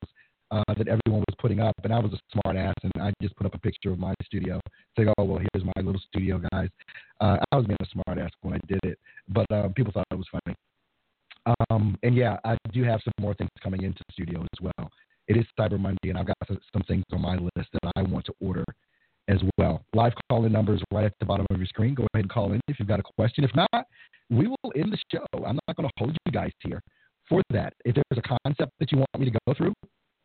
[0.51, 3.35] uh, that everyone was putting up, and I was a smart ass, and I just
[3.35, 4.59] put up a picture of my studio,
[4.95, 6.69] saying, "Oh well, here's my little studio, guys."
[7.19, 10.05] Uh, I was being a smart ass when I did it, but uh, people thought
[10.11, 10.55] it was funny.
[11.69, 14.91] Um, and yeah, I do have some more things coming into the studio as well.
[15.27, 18.25] It is Cyber Monday, and I've got some things on my list that I want
[18.25, 18.63] to order
[19.27, 19.83] as well.
[19.93, 21.93] Live call in numbers right at the bottom of your screen.
[21.93, 23.43] Go ahead and call in if you've got a question.
[23.43, 23.87] If not,
[24.29, 25.25] we will end the show.
[25.33, 26.81] I'm not going to hold you guys here
[27.27, 27.73] for that.
[27.83, 29.73] If there's a concept that you want me to go through,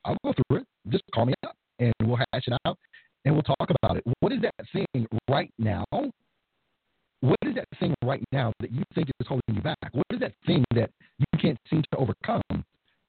[0.05, 0.67] I'll go through it.
[0.89, 2.79] Just call me up and we'll hash it out
[3.25, 4.05] and we'll talk about it.
[4.21, 5.85] What is that thing right now?
[5.91, 9.79] What is that thing right now that you think is holding you back?
[9.93, 12.43] What is that thing that you can't seem to overcome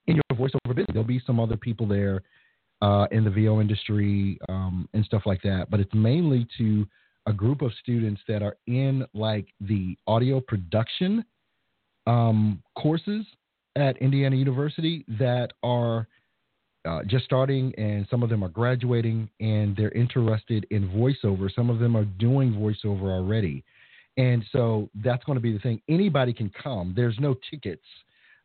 [0.07, 0.87] in your voiceover business?
[0.89, 2.21] There'll be some other people there
[2.81, 6.85] uh, in the VO industry um, and stuff like that, but it's mainly to
[7.25, 11.23] a group of students that are in like the audio production
[12.05, 13.25] um, courses
[13.75, 16.07] at Indiana University that are
[16.85, 21.53] uh, just starting, and some of them are graduating, and they're interested in voiceover.
[21.53, 23.63] Some of them are doing voiceover already.
[24.17, 25.81] And so that's going to be the thing.
[25.89, 26.93] Anybody can come.
[26.95, 27.85] There's no tickets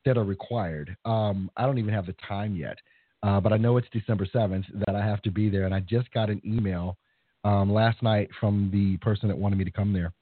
[0.08, 0.96] that are required.
[1.04, 2.78] Um, I don't even have the time yet,
[3.22, 5.64] uh, but I know it's December 7th that I have to be there.
[5.64, 6.96] And I just got an email
[7.44, 10.14] um, last night from the person that wanted me to come there.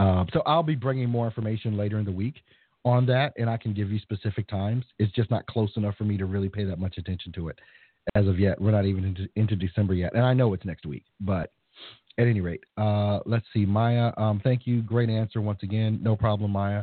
[0.00, 2.42] Uh, so I'll be bringing more information later in the week
[2.84, 4.84] on that, and I can give you specific times.
[4.98, 7.58] It's just not close enough for me to really pay that much attention to it
[8.16, 8.60] as of yet.
[8.60, 11.04] We're not even into, into December yet, and I know it's next week.
[11.20, 11.52] But
[12.18, 14.12] at any rate, uh, let's see, Maya.
[14.16, 16.00] Um, thank you, great answer once again.
[16.02, 16.82] No problem, Maya.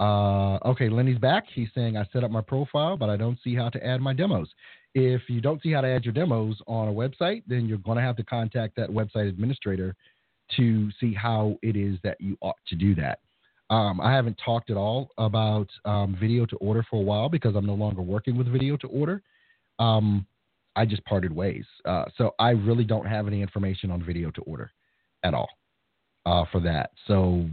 [0.00, 1.44] Uh, okay, Lenny's back.
[1.52, 4.14] He's saying I set up my profile, but I don't see how to add my
[4.14, 4.48] demos.
[4.94, 7.96] If you don't see how to add your demos on a website, then you're going
[7.96, 9.94] to have to contact that website administrator
[10.56, 13.20] to see how it is that you ought to do that.
[13.68, 17.54] Um, I haven't talked at all about um, video to order for a while because
[17.54, 19.22] I'm no longer working with video to order.
[19.78, 20.26] Um,
[20.74, 21.64] I just parted ways.
[21.84, 24.72] Uh, so I really don't have any information on video to order
[25.22, 25.48] at all
[26.26, 26.90] uh, for that.
[27.06, 27.46] So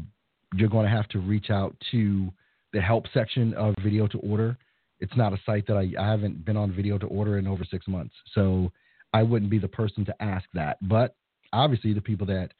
[0.55, 2.31] you're going to have to reach out to
[2.73, 4.57] the help section of video to order.
[4.99, 7.63] It's not a site that I, I haven't been on video to order in over
[7.69, 8.13] six months.
[8.33, 8.71] So
[9.13, 10.77] I wouldn't be the person to ask that.
[10.81, 11.15] But
[11.53, 12.51] obviously, the people that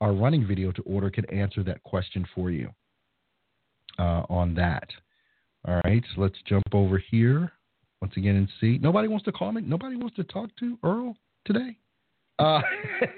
[0.00, 2.70] are running video to order can answer that question for you
[3.98, 4.88] uh, on that.
[5.66, 7.52] All right, so let's jump over here
[8.00, 8.78] once again and see.
[8.78, 9.62] Nobody wants to call me.
[9.62, 11.76] Nobody wants to talk to Earl today.
[12.42, 12.60] Uh,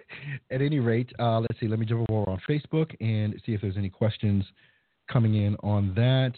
[0.51, 1.69] at any rate, uh, let's see.
[1.69, 4.45] Let me jump over on Facebook and see if there's any questions
[5.11, 6.33] coming in on that.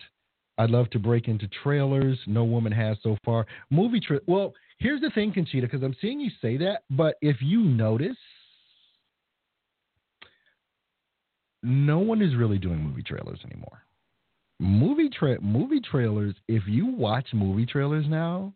[0.58, 2.18] I'd love to break into trailers.
[2.26, 3.46] No woman has so far.
[3.70, 7.60] Movie Well, here's the thing, Conchita, because I'm seeing you say that, but if you
[7.60, 8.16] notice,
[11.62, 13.82] no one is really doing movie trailers anymore
[14.58, 16.34] movie tra- movie trailers.
[16.48, 18.52] If you watch movie trailers now,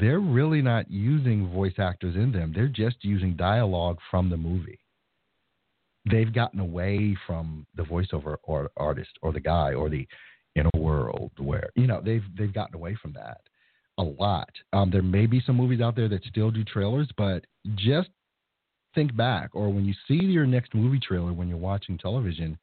[0.00, 2.52] they're really not using voice actors in them.
[2.54, 4.80] They're just using dialogue from the movie.
[6.10, 10.06] They've gotten away from the voiceover or artist or the guy or the
[10.56, 13.40] in a world where you know they've they've gotten away from that
[13.98, 14.50] a lot.
[14.72, 17.44] Um, there may be some movies out there that still do trailers, but
[17.74, 18.08] just
[18.94, 22.58] think back or when you see your next movie trailer when you're watching television,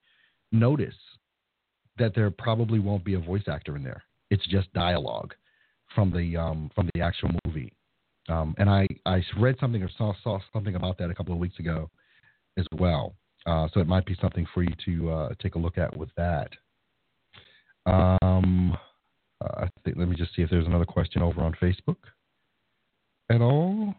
[0.51, 0.95] notice
[1.97, 4.03] that there probably won't be a voice actor in there.
[4.29, 5.33] It's just dialogue
[5.95, 7.73] from the um, from the actual movie.
[8.29, 11.39] Um, and I, I read something or saw, saw something about that a couple of
[11.39, 11.89] weeks ago
[12.57, 13.15] as well.
[13.45, 16.09] Uh, so it might be something for you to uh, take a look at with
[16.15, 16.49] that.
[17.87, 18.77] Um,
[19.41, 21.97] uh, think, let me just see if there's another question over on Facebook
[23.29, 23.95] at all.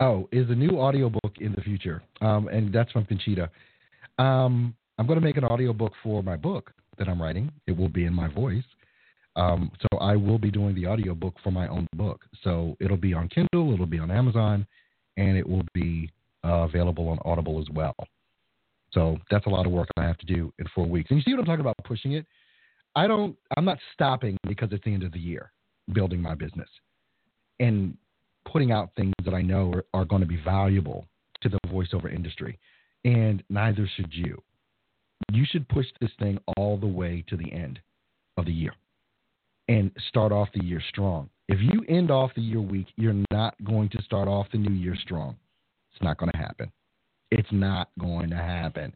[0.00, 2.02] Oh, is a new audiobook in the future?
[2.20, 3.48] Um, and that's from Conchita.
[4.18, 7.50] Um, I'm going to make an audiobook for my book that I'm writing.
[7.66, 8.64] It will be in my voice.
[9.36, 12.24] Um, so I will be doing the audiobook for my own book.
[12.42, 14.66] So it'll be on Kindle, it'll be on Amazon,
[15.16, 16.10] and it will be
[16.44, 17.94] uh, available on Audible as well.
[18.92, 21.10] So that's a lot of work I have to do in four weeks.
[21.10, 22.26] And you see what I'm talking about pushing it?
[22.94, 25.50] I don't I'm not stopping because it's the end of the year
[25.92, 26.68] building my business
[27.58, 27.96] and
[28.50, 31.06] putting out things that I know are, are going to be valuable
[31.42, 32.58] to the voiceover industry.
[33.04, 34.40] And neither should you
[35.32, 37.80] you should push this thing all the way to the end
[38.36, 38.72] of the year
[39.68, 41.28] and start off the year strong.
[41.48, 44.74] If you end off the year weak, you're not going to start off the new
[44.74, 45.36] year strong.
[45.92, 46.72] It's not going to happen.
[47.30, 48.94] It's not going to happen.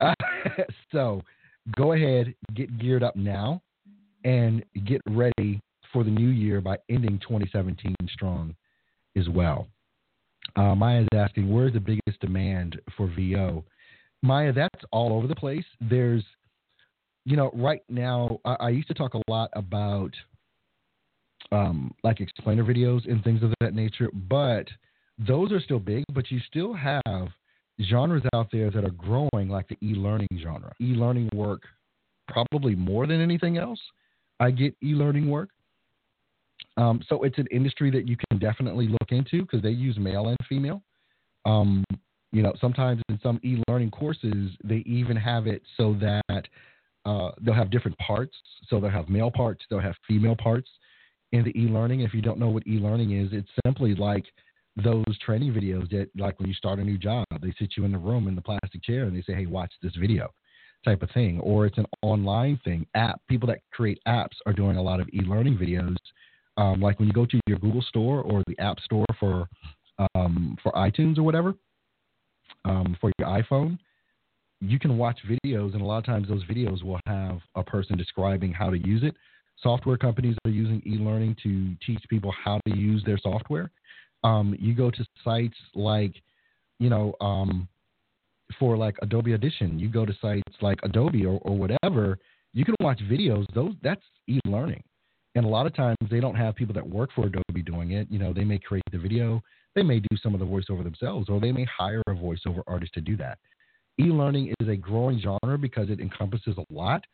[0.00, 0.14] Uh,
[0.92, 1.22] so
[1.76, 3.62] go ahead, get geared up now,
[4.24, 5.60] and get ready
[5.92, 8.54] for the new year by ending 2017 strong
[9.16, 9.66] as well.
[10.56, 13.64] Uh, Maya is asking, where's the biggest demand for VO?
[14.22, 15.64] Maya, that's all over the place.
[15.80, 16.24] There's,
[17.30, 20.10] you know, right now, I, I used to talk a lot about
[21.52, 24.66] um, like explainer videos and things of that nature, but
[25.16, 27.28] those are still big, but you still have
[27.82, 30.72] genres out there that are growing, like the e learning genre.
[30.80, 31.62] E learning work,
[32.28, 33.80] probably more than anything else.
[34.40, 35.50] I get e learning work.
[36.76, 40.28] Um, so it's an industry that you can definitely look into because they use male
[40.28, 40.82] and female.
[41.44, 41.84] Um,
[42.32, 46.48] you know, sometimes in some e-learning courses, they even have it so that
[47.10, 48.36] uh, they'll have different parts.
[48.68, 50.68] So they'll have male parts, they'll have female parts
[51.32, 52.00] in the e-learning.
[52.00, 54.24] If you don't know what e-learning is, it's simply like
[54.76, 57.92] those training videos that, like when you start a new job, they sit you in
[57.92, 60.32] the room in the plastic chair and they say, "Hey, watch this video,"
[60.84, 61.40] type of thing.
[61.40, 62.86] Or it's an online thing.
[62.94, 65.96] App people that create apps are doing a lot of e-learning videos
[66.60, 69.48] um, like when you go to your Google Store or the App Store for
[70.14, 71.54] um, for iTunes or whatever
[72.64, 73.78] um, for your iPhone,
[74.60, 77.96] you can watch videos, and a lot of times those videos will have a person
[77.96, 79.14] describing how to use it.
[79.62, 83.70] Software companies are using e-learning to teach people how to use their software.
[84.22, 86.14] Um, you go to sites like,
[86.78, 87.68] you know, um,
[88.58, 92.18] for like Adobe Audition, you go to sites like Adobe or, or whatever.
[92.52, 93.46] You can watch videos.
[93.54, 94.82] Those that's e-learning.
[95.36, 98.08] And a lot of times they don't have people that work for Adobe doing it.
[98.10, 99.42] You know, they may create the video,
[99.74, 102.92] they may do some of the voiceover themselves, or they may hire a voiceover artist
[102.94, 103.38] to do that.
[103.98, 107.04] E-learning is a growing genre because it encompasses a lot.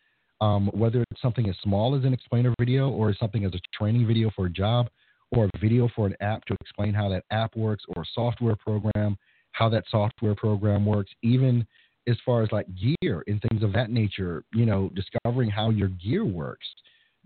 [0.41, 4.07] Um, whether it's something as small as an explainer video, or something as a training
[4.07, 4.89] video for a job,
[5.33, 8.57] or a video for an app to explain how that app works, or a software
[8.57, 9.16] program,
[9.53, 11.66] how that software program works, even
[12.07, 14.45] as far as like gear and things of that nature.
[14.53, 16.66] You know, discovering how your gear works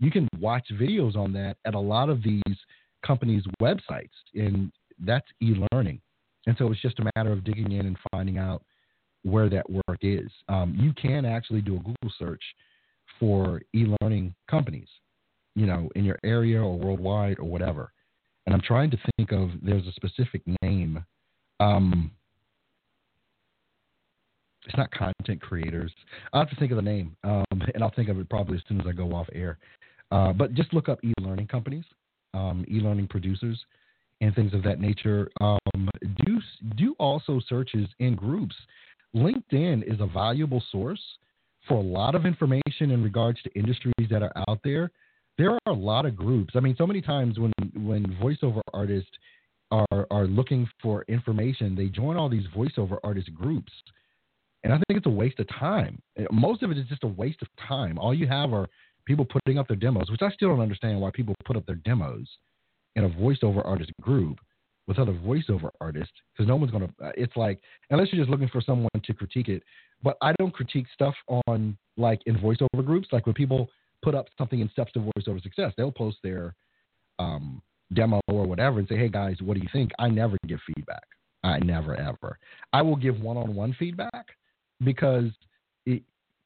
[0.01, 2.41] you can watch videos on that at a lot of these
[3.05, 4.71] companies' websites, and
[5.05, 6.01] that's e-learning.
[6.47, 8.63] And so it's just a matter of digging in and finding out
[9.23, 10.29] where that work is.
[10.49, 12.43] Um, you can actually do a Google search
[13.19, 14.87] for e-learning companies,
[15.55, 17.91] you know, in your area or worldwide or whatever.
[18.45, 21.05] And I'm trying to think of there's a specific name.
[21.59, 22.11] Um,
[24.65, 25.91] it's not content creators.
[26.33, 28.63] I'll have to think of the name, um, and I'll think of it probably as
[28.67, 29.57] soon as I go off air.
[30.11, 31.85] Uh, but just look up e-learning companies,
[32.33, 33.57] um, e-learning producers,
[34.19, 35.29] and things of that nature.
[35.39, 35.89] Um,
[36.25, 36.39] do
[36.75, 38.55] do also searches in groups.
[39.15, 41.01] LinkedIn is a valuable source
[41.67, 44.91] for a lot of information in regards to industries that are out there.
[45.37, 46.53] There are a lot of groups.
[46.55, 49.11] I mean, so many times when when voiceover artists
[49.71, 53.71] are are looking for information, they join all these voiceover artist groups.
[54.63, 56.01] And I think it's a waste of time.
[56.31, 57.97] Most of it is just a waste of time.
[57.97, 58.69] All you have are
[59.05, 61.75] people putting up their demos, which I still don't understand why people put up their
[61.75, 62.27] demos
[62.95, 64.37] in a voiceover artist group
[64.91, 67.05] with other voiceover artists because no one's going to.
[67.05, 67.59] Uh, it's like,
[67.91, 69.63] unless you're just looking for someone to critique it.
[70.03, 71.15] But I don't critique stuff
[71.47, 73.07] on like in voiceover groups.
[73.11, 73.69] Like when people
[74.01, 76.55] put up something in Steps to Voiceover Success, they'll post their
[77.19, 77.61] um,
[77.93, 79.91] demo or whatever and say, hey guys, what do you think?
[79.97, 81.03] I never give feedback.
[81.43, 82.37] I never ever.
[82.73, 84.27] I will give one on one feedback
[84.83, 85.29] because
[85.85, 86.03] it,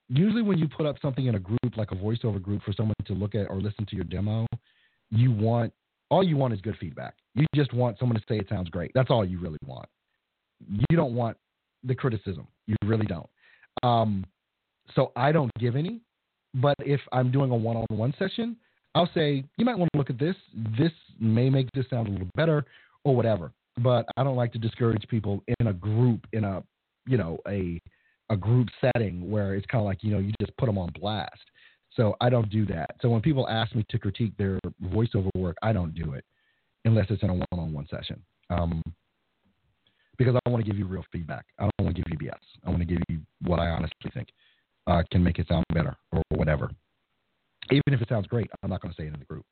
[0.08, 2.96] usually when you put up something in a group like a voiceover group for someone
[3.06, 4.46] to look at or listen to your demo,
[5.10, 5.74] you want
[6.10, 7.16] all you want is good feedback.
[7.34, 8.92] You just want someone to say it sounds great.
[8.94, 9.88] That's all you really want.
[10.90, 11.38] You don't want
[11.84, 12.48] the criticism.
[12.68, 13.30] You really don't.
[13.84, 14.26] Um,
[14.96, 16.02] so I don't give any.
[16.54, 18.56] But if I'm doing a one-on-one session,
[18.94, 20.36] I'll say you might want to look at this.
[20.78, 22.66] This may make this sound a little better
[23.04, 23.52] or whatever.
[23.78, 26.64] But I don't like to discourage people in a group in a
[27.06, 27.82] you know a
[28.30, 30.92] a group setting where it's kind of like you know you just put them on
[31.00, 31.42] blast.
[31.96, 32.92] So I don't do that.
[33.02, 36.26] So when people ask me to critique their voiceover work, I don't do it
[36.84, 38.22] unless it's in a one-on-one session.
[38.50, 38.82] Um,
[40.18, 41.46] because I want to give you real feedback.
[41.60, 42.40] I don't want to give you BS.
[42.66, 44.30] I want to give you what I honestly think
[44.88, 46.70] uh, can make it sound better or whatever.
[47.72, 49.46] Even if it sounds great, I'm not going to say it in the group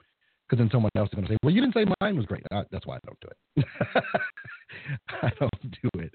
[0.48, 2.44] because then someone else is going to say, "Well, you didn't say mine was great."
[2.52, 3.28] Uh, that's why I don't do
[3.58, 3.66] it.
[5.24, 6.14] I don't do it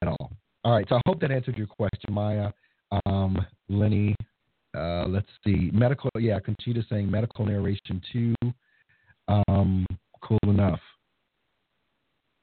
[0.00, 0.30] at all.
[0.62, 2.52] All right, so I hope that answered your question, Maya.
[3.06, 4.14] Um, Lenny,
[4.74, 5.70] uh, let's see.
[5.72, 8.34] Medical, yeah, Conchita saying medical narration too.
[9.28, 9.86] Um,
[10.22, 10.80] cool enough.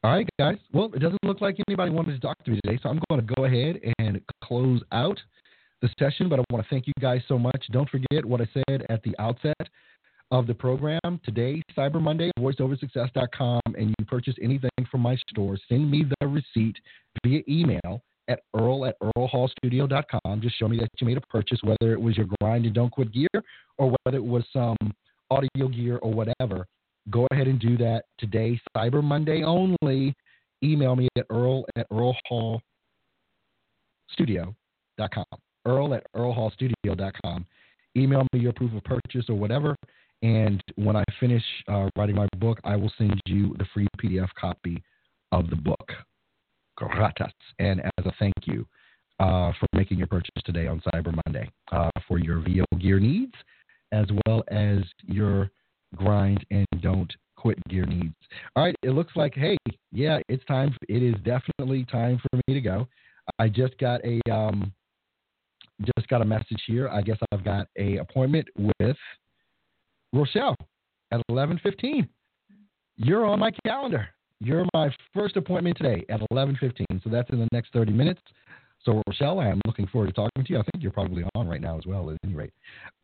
[0.03, 0.57] All right, guys.
[0.73, 3.25] Well, it doesn't look like anybody wanted to talk to me today, so I'm going
[3.25, 5.19] to go ahead and close out
[5.81, 6.27] the session.
[6.27, 7.63] But I want to thank you guys so much.
[7.71, 9.69] Don't forget what I said at the outset
[10.31, 15.91] of the program today, Cyber Monday, voiceoversuccess.com, and you purchase anything from my store, send
[15.91, 16.77] me the receipt
[17.23, 18.01] via email
[18.31, 20.41] at earl at earlhallstudio.com.
[20.41, 22.89] Just show me that you made a purchase, whether it was your grind and don't
[22.89, 23.27] quit gear
[23.77, 24.77] or whether it was some
[25.31, 26.67] audio gear or whatever,
[27.09, 28.59] go ahead and do that today.
[28.75, 30.13] Cyber Monday only.
[30.63, 32.61] Email me at earl at earlhallstudio.com.
[35.65, 37.45] Earl at earlhallstudio.com.
[37.97, 39.75] Email me your proof of purchase or whatever.
[40.21, 44.29] And when I finish uh, writing my book, I will send you the free PDF
[44.39, 44.83] copy
[45.31, 45.91] of the book.
[46.89, 47.31] Gratas.
[47.59, 48.65] And as a thank you
[49.19, 53.33] uh, for making your purchase today on Cyber Monday uh, for your VO gear needs,
[53.91, 55.49] as well as your
[55.95, 58.15] grind and don't quit gear needs.
[58.55, 59.57] All right, it looks like hey,
[59.91, 60.75] yeah, it's time.
[60.89, 62.87] It is definitely time for me to go.
[63.39, 64.71] I just got a um,
[65.95, 66.89] just got a message here.
[66.89, 68.97] I guess I've got a appointment with
[70.13, 70.55] Rochelle
[71.11, 72.07] at 11:15.
[72.97, 74.09] You're on my calendar.
[74.43, 76.85] You're my first appointment today at 11:15.
[77.03, 78.21] So that's in the next 30 minutes.
[78.83, 80.57] So Rochelle, I'm looking forward to talking to you.
[80.57, 82.53] I think you're probably on right now as well, at any rate.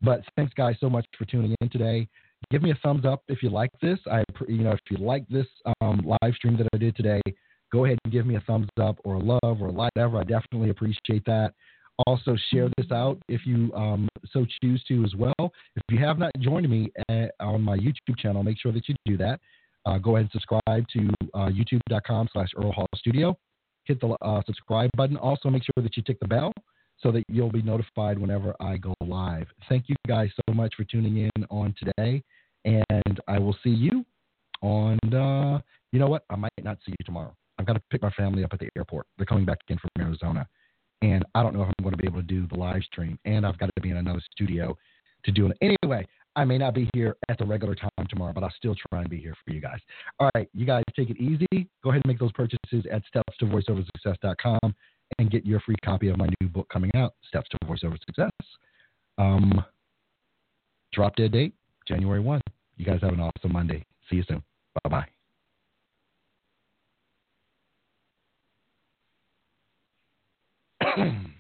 [0.02, 2.08] But thanks, guys, so much for tuning in today.
[2.50, 4.00] Give me a thumbs up if you like this.
[4.12, 5.46] I, you know, if you like this
[5.82, 7.22] um, live stream that I did today,
[7.72, 10.18] go ahead and give me a thumbs up or a love or a like, whatever.
[10.18, 11.54] I definitely appreciate that.
[12.08, 15.52] Also, share this out if you um, so choose to as well.
[15.76, 18.96] If you have not joined me at, on my YouTube channel, make sure that you
[19.06, 19.40] do that.
[19.88, 23.38] Uh, go ahead and subscribe to uh, youtube.com slash Earl Hall Studio.
[23.86, 25.16] Hit the uh, subscribe button.
[25.16, 26.52] Also, make sure that you tick the bell
[27.00, 29.48] so that you'll be notified whenever I go live.
[29.70, 32.22] Thank you guys so much for tuning in on today.
[32.66, 34.06] And I will see you
[34.62, 35.62] on, uh,
[35.94, 36.24] you know what?
[36.30, 37.34] I might not see you tomorrow.
[37.58, 39.08] I've got to pick my family up at the airport.
[39.18, 40.48] They're coming back in from Arizona
[41.02, 43.20] and I don't know if I'm going to be able to do the live stream,
[43.26, 44.76] and I've got to be in another studio
[45.26, 45.58] to do it.
[45.62, 46.08] Anyway,
[46.38, 49.10] I may not be here at the regular time tomorrow, but I'll still try and
[49.10, 49.80] be here for you guys.
[50.20, 51.68] All right, you guys take it easy.
[51.84, 54.76] Go ahead and make those purchases at steps2voiceoversuccess.com
[55.18, 58.30] and get your free copy of my new book coming out, Steps to Voiceover Success.
[59.18, 59.66] Um,
[60.94, 61.56] drop dead date,
[61.88, 62.40] January 1.
[62.78, 63.84] You guys have an awesome Monday.
[64.08, 64.44] See you soon.
[64.84, 65.06] Bye
[70.86, 71.18] bye.